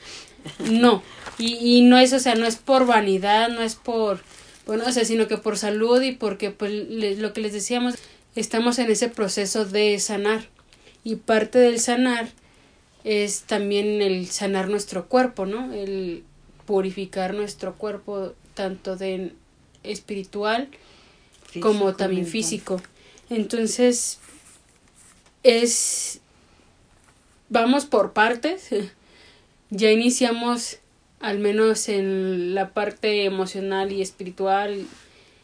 no. 0.71 1.03
Y, 1.37 1.79
y 1.79 1.81
no 1.81 1.99
es, 1.99 2.13
o 2.13 2.19
sea, 2.19 2.33
no 2.35 2.47
es 2.47 2.55
por 2.55 2.85
vanidad, 2.85 3.49
no 3.49 3.61
es 3.61 3.75
por, 3.75 4.23
bueno, 4.65 4.85
o 4.87 4.91
sea, 4.91 5.03
sino 5.03 5.27
que 5.27 5.37
por 5.37 5.57
salud 5.57 6.01
y 6.01 6.13
porque, 6.13 6.49
pues, 6.49 6.71
lo 6.71 7.33
que 7.33 7.41
les 7.41 7.51
decíamos, 7.51 7.95
estamos 8.35 8.79
en 8.79 8.89
ese 8.89 9.09
proceso 9.09 9.65
de 9.65 9.99
sanar. 9.99 10.47
Y 11.03 11.15
parte 11.17 11.59
del 11.59 11.79
sanar 11.79 12.29
es 13.03 13.41
también 13.41 14.01
el 14.01 14.27
sanar 14.27 14.69
nuestro 14.69 15.07
cuerpo, 15.07 15.45
¿no? 15.45 15.73
El 15.73 16.23
purificar 16.65 17.33
nuestro 17.33 17.75
cuerpo, 17.75 18.33
tanto 18.53 18.95
de 18.95 19.33
espiritual 19.83 20.69
como 21.59 21.95
también 21.95 22.25
físico. 22.25 22.81
Entonces, 23.29 24.19
es, 25.43 26.21
vamos 27.49 27.85
por 27.85 28.13
partes. 28.13 28.69
Ya 29.73 29.89
iniciamos 29.89 30.79
al 31.21 31.39
menos 31.39 31.87
en 31.87 32.55
la 32.55 32.73
parte 32.73 33.25
emocional 33.25 33.91
y 33.91 34.01
espiritual. 34.01 34.85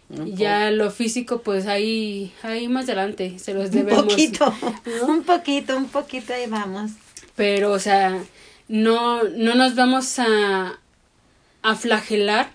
ya 0.09 0.71
lo 0.71 0.91
físico, 0.91 1.41
pues 1.41 1.67
ahí, 1.67 2.33
ahí 2.41 2.67
más 2.67 2.85
adelante 2.85 3.39
se 3.39 3.53
los 3.53 3.71
debemos. 3.71 4.03
Un 4.03 4.09
poquito, 4.09 4.53
un 5.07 5.23
poquito, 5.23 5.77
un 5.77 5.87
poquito 5.87 6.33
ahí 6.33 6.47
vamos. 6.47 6.91
Pero, 7.35 7.71
o 7.71 7.79
sea, 7.79 8.21
no, 8.67 9.23
no 9.23 9.55
nos 9.55 9.75
vamos 9.75 10.19
a, 10.19 10.79
a 11.61 11.75
flagelar 11.75 12.51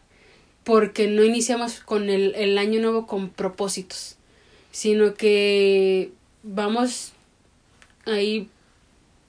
porque 0.65 1.07
no 1.09 1.25
iniciamos 1.25 1.81
con 1.81 2.11
el, 2.11 2.35
el 2.35 2.59
año 2.59 2.81
nuevo 2.81 3.07
con 3.07 3.31
propósitos, 3.31 4.17
sino 4.73 5.15
que 5.15 6.13
vamos 6.43 7.13
ahí 8.07 8.49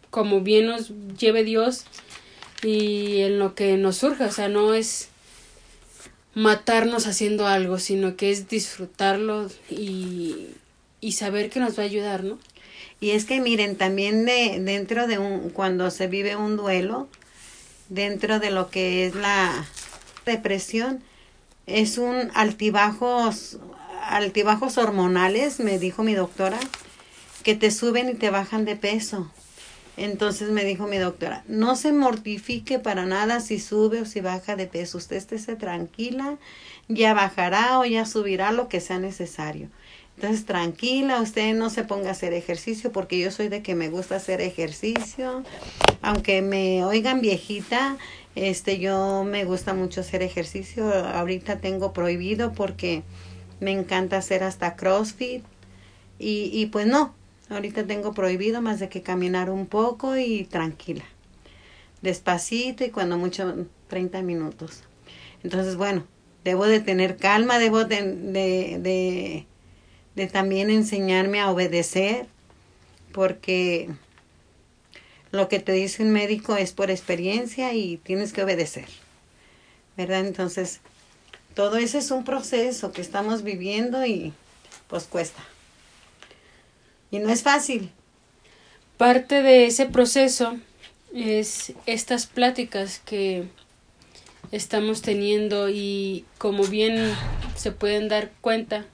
como 0.09 0.41
bien 0.41 0.67
nos 0.67 0.91
lleve 1.17 1.43
Dios 1.43 1.85
y 2.61 3.21
en 3.21 3.39
lo 3.39 3.55
que 3.55 3.77
nos 3.77 3.97
surja, 3.97 4.27
o 4.27 4.31
sea, 4.31 4.47
no 4.47 4.73
es 4.73 5.09
matarnos 6.35 7.07
haciendo 7.07 7.47
algo, 7.47 7.79
sino 7.79 8.15
que 8.15 8.31
es 8.31 8.47
disfrutarlo 8.47 9.49
y, 9.69 10.49
y 11.01 11.11
saber 11.13 11.49
que 11.49 11.59
nos 11.59 11.77
va 11.77 11.83
a 11.83 11.87
ayudar, 11.87 12.23
¿no? 12.23 12.39
Y 12.99 13.11
es 13.11 13.25
que 13.25 13.41
miren, 13.41 13.75
también 13.75 14.25
de, 14.25 14.59
dentro 14.61 15.07
de 15.07 15.19
un, 15.19 15.49
cuando 15.49 15.91
se 15.91 16.07
vive 16.07 16.35
un 16.35 16.55
duelo, 16.55 17.09
dentro 17.89 18.39
de 18.39 18.49
lo 18.49 18.69
que 18.69 19.05
es 19.05 19.15
la 19.15 19.65
depresión, 20.25 21.03
es 21.67 21.97
un 21.97 22.31
altibajos, 22.33 23.57
altibajos 24.03 24.77
hormonales, 24.77 25.59
me 25.59 25.79
dijo 25.79 26.03
mi 26.03 26.13
doctora, 26.13 26.59
que 27.43 27.55
te 27.55 27.71
suben 27.71 28.09
y 28.09 28.13
te 28.15 28.29
bajan 28.29 28.65
de 28.65 28.75
peso. 28.75 29.29
Entonces 29.95 30.49
me 30.49 30.63
dijo 30.63 30.87
mi 30.87 30.97
doctora, 30.97 31.43
no 31.47 31.75
se 31.75 31.91
mortifique 31.91 32.79
para 32.79 33.05
nada 33.05 33.39
si 33.39 33.59
sube 33.59 34.01
o 34.01 34.05
si 34.05 34.21
baja 34.21 34.55
de 34.55 34.65
peso. 34.65 34.97
Usted 34.97 35.17
esté 35.17 35.55
tranquila, 35.55 36.37
ya 36.87 37.13
bajará 37.13 37.79
o 37.79 37.85
ya 37.85 38.05
subirá 38.05 38.51
lo 38.51 38.69
que 38.69 38.79
sea 38.79 38.97
necesario. 38.97 39.69
Entonces 40.15 40.45
tranquila, 40.45 41.21
usted 41.21 41.53
no 41.53 41.69
se 41.69 41.83
ponga 41.83 42.09
a 42.09 42.11
hacer 42.11 42.33
ejercicio 42.33 42.91
porque 42.91 43.19
yo 43.19 43.29
soy 43.29 43.49
de 43.49 43.61
que 43.61 43.75
me 43.75 43.89
gusta 43.89 44.15
hacer 44.15 44.41
ejercicio. 44.41 45.43
Aunque 46.01 46.41
me 46.41 46.83
oigan 46.85 47.21
viejita, 47.21 47.97
este 48.35 48.79
yo 48.79 49.23
me 49.23 49.45
gusta 49.45 49.75
mucho 49.75 50.01
hacer 50.01 50.23
ejercicio. 50.23 50.91
Ahorita 50.91 51.59
tengo 51.59 51.93
prohibido 51.93 52.53
porque 52.53 53.03
me 53.59 53.71
encanta 53.71 54.17
hacer 54.17 54.43
hasta 54.43 54.75
CrossFit. 54.75 55.43
Y, 56.19 56.49
y 56.53 56.67
pues 56.67 56.87
no, 56.87 57.13
Ahorita 57.53 57.85
tengo 57.85 58.13
prohibido 58.13 58.61
más 58.61 58.79
de 58.79 58.89
que 58.89 59.01
caminar 59.01 59.49
un 59.49 59.67
poco 59.67 60.17
y 60.17 60.45
tranquila. 60.45 61.05
Despacito 62.01 62.83
y 62.83 62.89
cuando 62.89 63.17
mucho 63.17 63.67
30 63.89 64.21
minutos. 64.23 64.83
Entonces, 65.43 65.75
bueno, 65.75 66.03
debo 66.43 66.65
de 66.65 66.79
tener 66.79 67.17
calma, 67.17 67.59
debo 67.59 67.85
de, 67.85 68.01
de, 68.01 68.77
de, 68.79 69.45
de 70.15 70.27
también 70.27 70.69
enseñarme 70.69 71.39
a 71.39 71.51
obedecer, 71.51 72.25
porque 73.11 73.89
lo 75.31 75.47
que 75.47 75.59
te 75.59 75.73
dice 75.73 76.03
un 76.03 76.11
médico 76.11 76.55
es 76.55 76.71
por 76.73 76.89
experiencia 76.89 77.73
y 77.73 77.97
tienes 77.97 78.33
que 78.33 78.43
obedecer. 78.43 78.87
¿Verdad? 79.95 80.25
Entonces, 80.25 80.79
todo 81.53 81.77
eso 81.77 81.99
es 81.99 82.09
un 82.09 82.23
proceso 82.23 82.91
que 82.91 83.01
estamos 83.01 83.43
viviendo 83.43 84.03
y 84.05 84.33
pues 84.87 85.03
cuesta. 85.03 85.43
Y 87.13 87.19
no 87.19 87.29
es 87.29 87.43
fácil. 87.43 87.91
Parte 88.97 89.43
de 89.43 89.67
ese 89.67 89.85
proceso 89.85 90.57
es 91.13 91.73
estas 91.85 92.25
pláticas 92.25 92.99
que 93.05 93.43
estamos 94.51 95.03
teniendo 95.03 95.69
y 95.69 96.25
como 96.39 96.63
bien 96.63 97.13
se 97.55 97.71
pueden 97.71 98.09
dar 98.09 98.31
cuenta, 98.41 98.87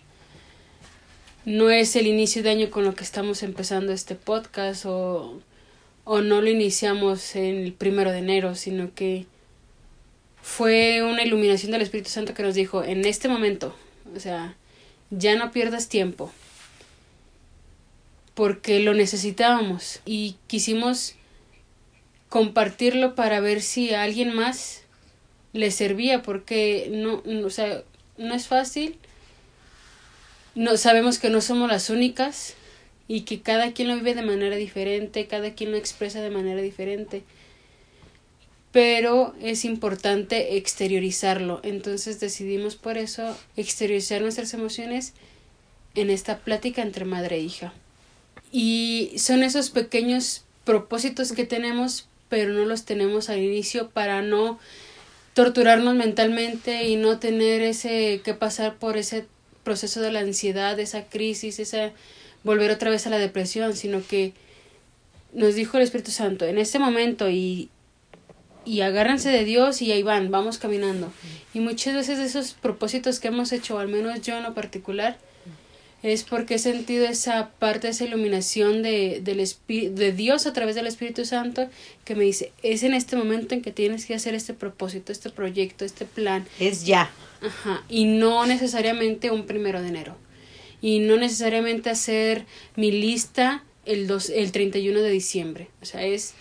no 1.45 1.69
es 1.69 1.95
el 1.95 2.07
inicio 2.07 2.43
de 2.43 2.49
año 2.49 2.69
con 2.69 2.83
lo 2.83 2.93
que 2.93 3.05
estamos 3.05 3.41
empezando 3.41 3.93
este 3.93 4.15
podcast 4.15 4.85
o, 4.85 5.39
o 6.03 6.19
no 6.19 6.41
lo 6.41 6.49
iniciamos 6.49 7.37
en 7.37 7.59
el 7.59 7.71
primero 7.71 8.11
de 8.11 8.17
enero, 8.17 8.53
sino 8.55 8.93
que 8.93 9.27
fue 10.41 11.03
una 11.03 11.23
iluminación 11.23 11.71
del 11.71 11.83
Espíritu 11.83 12.09
Santo 12.09 12.33
que 12.33 12.43
nos 12.43 12.53
dijo 12.53 12.83
en 12.83 13.05
este 13.05 13.29
momento, 13.29 13.73
o 14.13 14.19
sea, 14.19 14.57
ya 15.09 15.37
no 15.37 15.51
pierdas 15.51 15.87
tiempo, 15.87 16.33
porque 18.39 18.79
lo 18.79 18.93
necesitábamos 18.93 19.99
y 20.05 20.37
quisimos 20.47 21.15
compartirlo 22.29 23.13
para 23.13 23.41
ver 23.41 23.61
si 23.61 23.93
a 23.93 24.03
alguien 24.03 24.33
más 24.33 24.83
le 25.51 25.71
servía 25.71 26.21
porque 26.21 26.87
no, 26.89 27.21
o 27.45 27.49
sea, 27.49 27.83
no 28.17 28.33
es 28.33 28.47
fácil. 28.47 28.95
No 30.55 30.77
sabemos 30.77 31.19
que 31.19 31.29
no 31.29 31.41
somos 31.41 31.69
las 31.69 31.89
únicas 31.89 32.53
y 33.09 33.23
que 33.23 33.41
cada 33.41 33.73
quien 33.73 33.89
lo 33.89 33.95
vive 33.95 34.15
de 34.15 34.21
manera 34.21 34.55
diferente, 34.55 35.27
cada 35.27 35.53
quien 35.53 35.71
lo 35.71 35.77
expresa 35.77 36.21
de 36.21 36.29
manera 36.29 36.61
diferente. 36.61 37.23
Pero 38.71 39.35
es 39.41 39.65
importante 39.65 40.55
exteriorizarlo. 40.55 41.59
Entonces 41.61 42.21
decidimos 42.21 42.77
por 42.77 42.97
eso 42.97 43.37
exteriorizar 43.57 44.21
nuestras 44.21 44.53
emociones 44.53 45.11
en 45.93 46.09
esta 46.09 46.37
plática 46.37 46.81
entre 46.81 47.03
madre 47.03 47.35
e 47.35 47.39
hija. 47.41 47.73
Y 48.51 49.13
son 49.17 49.43
esos 49.43 49.69
pequeños 49.69 50.43
propósitos 50.63 51.31
que 51.31 51.45
tenemos, 51.45 52.07
pero 52.29 52.53
no 52.53 52.65
los 52.65 52.85
tenemos 52.85 53.29
al 53.29 53.39
inicio 53.39 53.89
para 53.89 54.21
no 54.21 54.59
torturarnos 55.33 55.95
mentalmente 55.95 56.87
y 56.87 56.95
no 56.95 57.19
tener 57.19 57.61
ese 57.61 58.21
que 58.23 58.33
pasar 58.33 58.75
por 58.75 58.97
ese 58.97 59.25
proceso 59.63 60.01
de 60.01 60.11
la 60.11 60.19
ansiedad, 60.19 60.79
esa 60.79 61.05
crisis, 61.05 61.59
esa 61.59 61.91
volver 62.43 62.71
otra 62.71 62.89
vez 62.89 63.05
a 63.07 63.09
la 63.09 63.19
depresión, 63.19 63.75
sino 63.75 64.05
que 64.05 64.33
nos 65.33 65.55
dijo 65.55 65.77
el 65.77 65.83
Espíritu 65.83 66.11
Santo 66.11 66.45
en 66.45 66.57
este 66.57 66.79
momento 66.79 67.29
y 67.29 67.69
y 68.65 68.81
agárrense 68.81 69.29
de 69.29 69.45
Dios 69.45 69.81
y 69.81 69.91
ahí 69.91 70.03
van, 70.03 70.29
vamos 70.29 70.59
caminando. 70.59 71.11
Y 71.53 71.59
muchas 71.59 71.95
veces 71.95 72.19
esos 72.19 72.53
propósitos 72.53 73.19
que 73.19 73.29
hemos 73.29 73.51
hecho, 73.51 73.79
al 73.79 73.87
menos 73.87 74.21
yo 74.21 74.37
en 74.37 74.43
lo 74.43 74.53
particular, 74.53 75.17
es 76.01 76.23
porque 76.23 76.55
he 76.55 76.59
sentido 76.59 77.05
esa 77.05 77.49
parte, 77.59 77.89
esa 77.89 78.05
iluminación 78.05 78.81
de, 78.83 79.19
del 79.21 79.45
de 79.95 80.13
Dios 80.13 80.47
a 80.47 80.53
través 80.53 80.75
del 80.75 80.87
Espíritu 80.87 81.25
Santo 81.25 81.69
que 82.05 82.15
me 82.15 82.23
dice, 82.23 82.53
es 82.63 82.83
en 82.83 82.93
este 82.93 83.17
momento 83.17 83.53
en 83.53 83.61
que 83.61 83.71
tienes 83.71 84.05
que 84.05 84.15
hacer 84.15 84.33
este 84.33 84.53
propósito, 84.53 85.11
este 85.11 85.29
proyecto, 85.29 85.83
este 85.83 86.05
plan. 86.05 86.47
Es 86.59 86.85
ya. 86.85 87.11
Ajá, 87.41 87.83
y 87.89 88.05
no 88.05 88.45
necesariamente 88.45 89.31
un 89.31 89.45
primero 89.45 89.81
de 89.81 89.89
enero. 89.89 90.15
Y 90.81 90.99
no 90.99 91.17
necesariamente 91.17 91.89
hacer 91.89 92.45
mi 92.77 92.91
lista 92.91 93.65
el, 93.85 94.07
dos, 94.07 94.29
el 94.29 94.53
31 94.53 95.01
de 95.01 95.09
diciembre. 95.09 95.67
O 95.81 95.85
sea, 95.85 96.03
es 96.03 96.33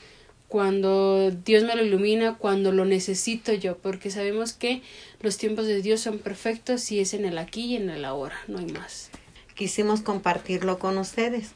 cuando 0.46 1.32
Dios 1.32 1.64
me 1.64 1.74
lo 1.74 1.84
ilumina, 1.84 2.36
cuando 2.38 2.70
lo 2.70 2.84
necesito 2.84 3.52
yo, 3.52 3.76
porque 3.78 4.10
sabemos 4.10 4.52
que 4.52 4.82
los 5.20 5.36
tiempos 5.36 5.66
de 5.66 5.82
Dios 5.82 6.00
son 6.00 6.20
perfectos 6.20 6.92
y 6.92 7.00
es 7.00 7.12
en 7.14 7.24
el 7.24 7.38
aquí 7.38 7.66
y 7.66 7.76
en 7.76 7.90
el 7.90 8.04
ahora, 8.04 8.36
no 8.46 8.58
hay 8.58 8.66
más 8.66 9.10
quisimos 9.58 10.00
compartirlo 10.00 10.78
con 10.78 10.96
ustedes, 10.96 11.50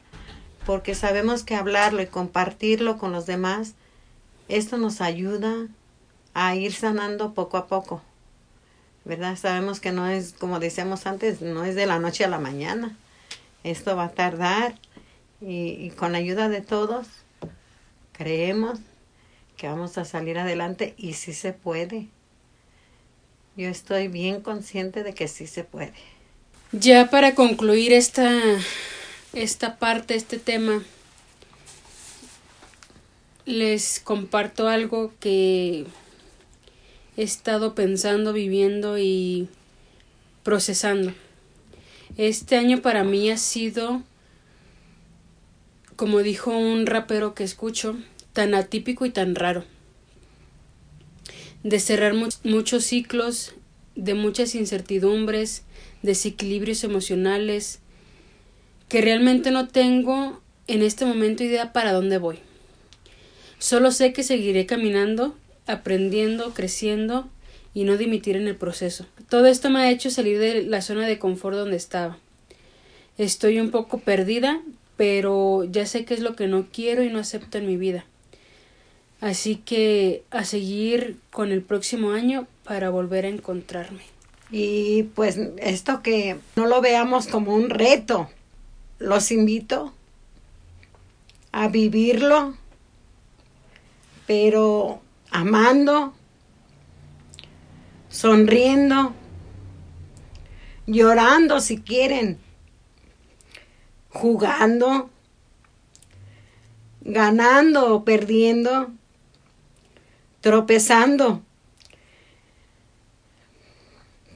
porque 0.65 0.93
sabemos 0.93 1.43
que 1.43 1.55
hablarlo 1.55 2.01
y 2.01 2.07
compartirlo 2.07 2.97
con 2.97 3.13
los 3.13 3.25
demás, 3.25 3.75
esto 4.49 4.77
nos 4.77 4.99
ayuda 4.99 5.67
a 6.33 6.55
ir 6.55 6.73
sanando 6.73 7.33
poco 7.33 7.55
a 7.55 7.67
poco. 7.67 8.01
¿verdad? 9.05 9.37
Sabemos 9.37 9.79
que 9.79 9.91
no 9.91 10.07
es, 10.07 10.33
como 10.33 10.59
decíamos 10.59 11.05
antes, 11.05 11.41
no 11.41 11.63
es 11.63 11.75
de 11.75 11.85
la 11.85 11.99
noche 11.99 12.23
a 12.23 12.29
la 12.29 12.39
mañana. 12.39 12.97
Esto 13.63 13.95
va 13.95 14.05
a 14.05 14.11
tardar 14.11 14.75
y, 15.41 15.89
con 15.91 16.11
la 16.11 16.17
ayuda 16.17 16.49
de 16.49 16.61
todos 16.61 17.07
creemos 18.11 18.79
que 19.57 19.67
vamos 19.67 19.97
a 19.97 20.05
salir 20.05 20.37
adelante 20.37 20.93
y 20.97 21.13
sí 21.13 21.33
se 21.33 21.53
puede. 21.53 22.07
Yo 23.55 23.69
estoy 23.69 24.07
bien 24.09 24.41
consciente 24.41 25.03
de 25.03 25.13
que 25.13 25.27
sí 25.27 25.47
se 25.47 25.63
puede. 25.63 25.93
Ya 26.75 27.11
para 27.11 27.35
concluir 27.35 27.93
esta, 27.93 28.41
esta 29.33 29.77
parte, 29.77 30.15
este 30.15 30.39
tema, 30.39 30.81
les 33.45 33.99
comparto 33.99 34.67
algo 34.67 35.13
que 35.19 35.85
he 37.15 37.21
estado 37.21 37.75
pensando, 37.75 38.33
viviendo 38.33 38.97
y 38.97 39.49
procesando. 40.41 41.13
Este 42.17 42.55
año 42.55 42.81
para 42.81 43.03
mí 43.03 43.29
ha 43.29 43.37
sido, 43.37 44.01
como 45.95 46.23
dijo 46.23 46.57
un 46.57 46.87
rapero 46.87 47.35
que 47.35 47.43
escucho, 47.43 47.99
tan 48.33 48.55
atípico 48.55 49.05
y 49.05 49.11
tan 49.11 49.35
raro. 49.35 49.63
De 51.61 51.79
cerrar 51.79 52.15
muchos 52.43 52.83
ciclos, 52.83 53.53
de 53.95 54.15
muchas 54.15 54.55
incertidumbres, 54.55 55.61
desequilibrios 56.03 56.83
emocionales, 56.83 57.79
que 58.89 59.01
realmente 59.01 59.49
no 59.49 59.67
tengo 59.67 60.39
en 60.67 60.83
este 60.83 61.05
momento 61.05 61.43
idea 61.43 61.73
para 61.73 61.93
dónde 61.93 62.19
voy. 62.19 62.37
Solo 63.57 63.91
sé 63.91 64.13
que 64.13 64.23
seguiré 64.23 64.65
caminando, 64.65 65.35
aprendiendo, 65.65 66.53
creciendo 66.53 67.27
y 67.73 67.85
no 67.85 67.97
dimitir 67.97 68.35
en 68.35 68.47
el 68.47 68.55
proceso. 68.55 69.07
Todo 69.29 69.47
esto 69.47 69.69
me 69.69 69.79
ha 69.79 69.91
hecho 69.91 70.11
salir 70.11 70.37
de 70.37 70.63
la 70.63 70.81
zona 70.81 71.07
de 71.07 71.17
confort 71.17 71.57
donde 71.57 71.77
estaba. 71.77 72.19
Estoy 73.17 73.59
un 73.59 73.71
poco 73.71 73.99
perdida, 73.99 74.61
pero 74.97 75.63
ya 75.63 75.85
sé 75.85 76.05
qué 76.05 76.13
es 76.13 76.19
lo 76.19 76.35
que 76.35 76.47
no 76.47 76.67
quiero 76.71 77.03
y 77.03 77.09
no 77.09 77.19
acepto 77.19 77.57
en 77.57 77.67
mi 77.67 77.77
vida. 77.77 78.05
Así 79.21 79.55
que 79.55 80.23
a 80.31 80.43
seguir 80.43 81.17
con 81.31 81.51
el 81.51 81.61
próximo 81.61 82.11
año 82.11 82.47
para 82.65 82.89
volver 82.89 83.25
a 83.25 83.29
encontrarme. 83.29 84.12
Y 84.55 85.01
pues 85.15 85.39
esto 85.57 86.03
que 86.03 86.39
no 86.55 86.67
lo 86.67 86.79
veamos 86.79 87.25
como 87.25 87.55
un 87.55 87.71
reto, 87.71 88.29
los 88.99 89.31
invito 89.31 89.95
a 91.51 91.69
vivirlo, 91.69 92.55
pero 94.27 95.01
amando, 95.31 96.13
sonriendo, 98.09 99.15
llorando 100.85 101.59
si 101.59 101.79
quieren, 101.79 102.37
jugando, 104.09 105.09
ganando 107.01 107.95
o 107.95 108.03
perdiendo 108.05 108.91
tropezando, 110.41 111.41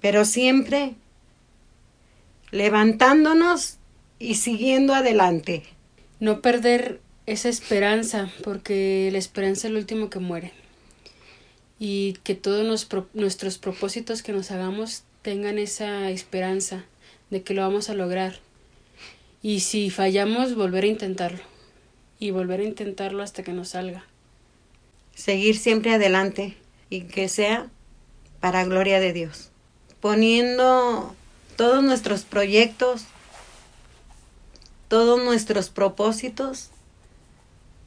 pero 0.08 0.24
siempre 0.24 0.94
levantándonos 2.52 3.76
y 4.20 4.36
siguiendo 4.36 4.96
adelante. 4.96 5.64
No 6.22 6.42
perder 6.42 7.02
esa 7.26 7.50
esperanza, 7.50 8.32
porque 8.42 9.10
la 9.12 9.18
esperanza 9.18 9.68
es 9.68 9.74
lo 9.74 9.80
último 9.80 10.10
que 10.10 10.20
muere. 10.20 10.54
Y 11.78 12.14
que 12.24 12.36
todos 12.36 12.88
nuestros 13.14 13.58
propósitos 13.58 14.24
que 14.24 14.32
nos 14.32 14.50
hagamos 14.50 15.04
tengan 15.24 15.60
esa 15.60 16.10
esperanza 16.10 16.86
de 17.30 17.44
que 17.44 17.54
lo 17.54 17.64
vamos 17.64 17.90
a 17.90 17.94
lograr. 17.94 18.40
Y 19.42 19.60
si 19.60 19.90
fallamos, 19.90 20.56
volver 20.56 20.86
a 20.86 20.88
intentarlo. 20.88 21.44
Y 22.18 22.32
volver 22.32 22.62
a 22.62 22.64
intentarlo 22.64 23.24
hasta 23.24 23.44
que 23.44 23.52
nos 23.52 23.68
salga 23.68 24.06
seguir 25.16 25.58
siempre 25.58 25.96
adelante 25.96 26.56
y 26.90 27.02
que 27.02 27.28
sea 27.28 27.70
para 28.40 28.64
gloria 28.64 29.02
de 29.02 29.12
Dios. 29.12 29.52
Poniendo 30.02 31.16
todos 31.56 31.84
nuestros 31.84 32.24
proyectos, 32.24 33.06
todos 34.88 35.24
nuestros 35.24 35.70
propósitos, 35.70 36.70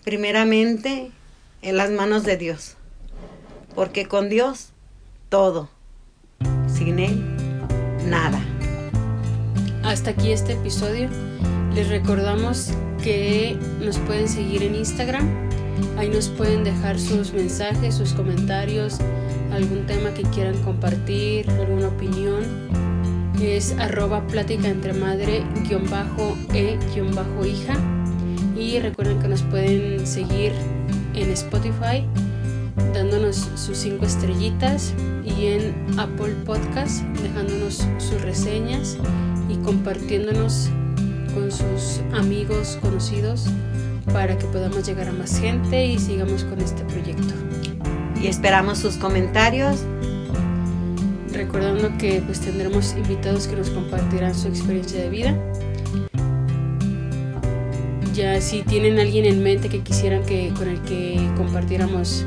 primeramente 0.04 1.10
en 1.62 1.76
las 1.76 1.90
manos 1.90 2.24
de 2.24 2.36
Dios. 2.36 2.76
Porque 3.74 4.06
con 4.06 4.28
Dios 4.28 4.70
todo. 5.28 5.70
Sin 6.66 6.98
Él, 6.98 7.22
nada. 8.06 8.42
Hasta 9.84 10.10
aquí 10.10 10.32
este 10.32 10.54
episodio. 10.54 11.08
Les 11.74 11.88
recordamos 11.88 12.70
que 13.02 13.56
nos 13.80 13.98
pueden 13.98 14.28
seguir 14.28 14.62
en 14.62 14.74
Instagram 14.74 15.50
Ahí 15.96 16.08
nos 16.08 16.28
pueden 16.28 16.64
dejar 16.64 16.98
sus 16.98 17.32
mensajes, 17.32 17.94
sus 17.94 18.12
comentarios, 18.12 18.98
algún 19.52 19.86
tema 19.86 20.12
que 20.14 20.22
quieran 20.22 20.60
compartir, 20.62 21.48
alguna 21.50 21.88
opinión. 21.88 22.44
Es 23.40 23.72
arroba 23.78 24.26
plática 24.26 24.68
entre 24.68 24.92
madre 24.92 25.44
guion 25.66 25.88
bajo 25.88 26.36
e 26.52 26.78
guion 26.94 27.14
bajo 27.14 27.46
hija. 27.46 27.74
Y 28.56 28.78
recuerden 28.78 29.18
que 29.20 29.28
nos 29.28 29.42
pueden 29.42 30.06
seguir 30.06 30.52
en 31.14 31.30
Spotify 31.30 32.04
dándonos 32.94 33.48
sus 33.54 33.78
cinco 33.78 34.06
estrellitas 34.06 34.94
y 35.24 35.46
en 35.46 35.98
Apple 35.98 36.34
Podcast 36.44 37.02
dejándonos 37.22 37.86
sus 37.98 38.20
reseñas 38.22 38.98
y 39.48 39.56
compartiéndonos 39.56 40.70
con 41.34 41.50
sus 41.50 42.00
amigos 42.14 42.78
conocidos 42.80 43.46
para 44.12 44.36
que 44.38 44.46
podamos 44.46 44.86
llegar 44.86 45.08
a 45.08 45.12
más 45.12 45.38
gente 45.40 45.86
y 45.86 45.98
sigamos 45.98 46.44
con 46.44 46.60
este 46.60 46.84
proyecto. 46.84 47.34
Y 48.20 48.26
esperamos 48.26 48.78
sus 48.78 48.96
comentarios. 48.96 49.84
Recordando 51.32 51.96
que 51.96 52.22
pues 52.24 52.40
tendremos 52.40 52.94
invitados 52.96 53.46
que 53.46 53.56
nos 53.56 53.70
compartirán 53.70 54.34
su 54.34 54.48
experiencia 54.48 55.00
de 55.00 55.08
vida. 55.08 55.38
Ya 58.14 58.40
si 58.40 58.62
tienen 58.62 58.98
alguien 58.98 59.24
en 59.24 59.42
mente 59.42 59.68
que 59.68 59.80
quisieran 59.80 60.24
que 60.24 60.52
con 60.56 60.68
el 60.68 60.80
que 60.82 61.30
compartiéramos 61.36 62.26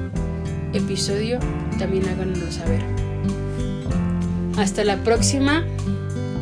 episodio, 0.73 1.39
también 1.77 2.07
háganoslo 2.07 2.51
saber. 2.51 2.81
Hasta 4.57 4.83
la 4.83 4.97
próxima. 5.03 5.65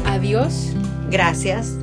Adiós. 0.06 0.74
Gracias. 1.10 1.81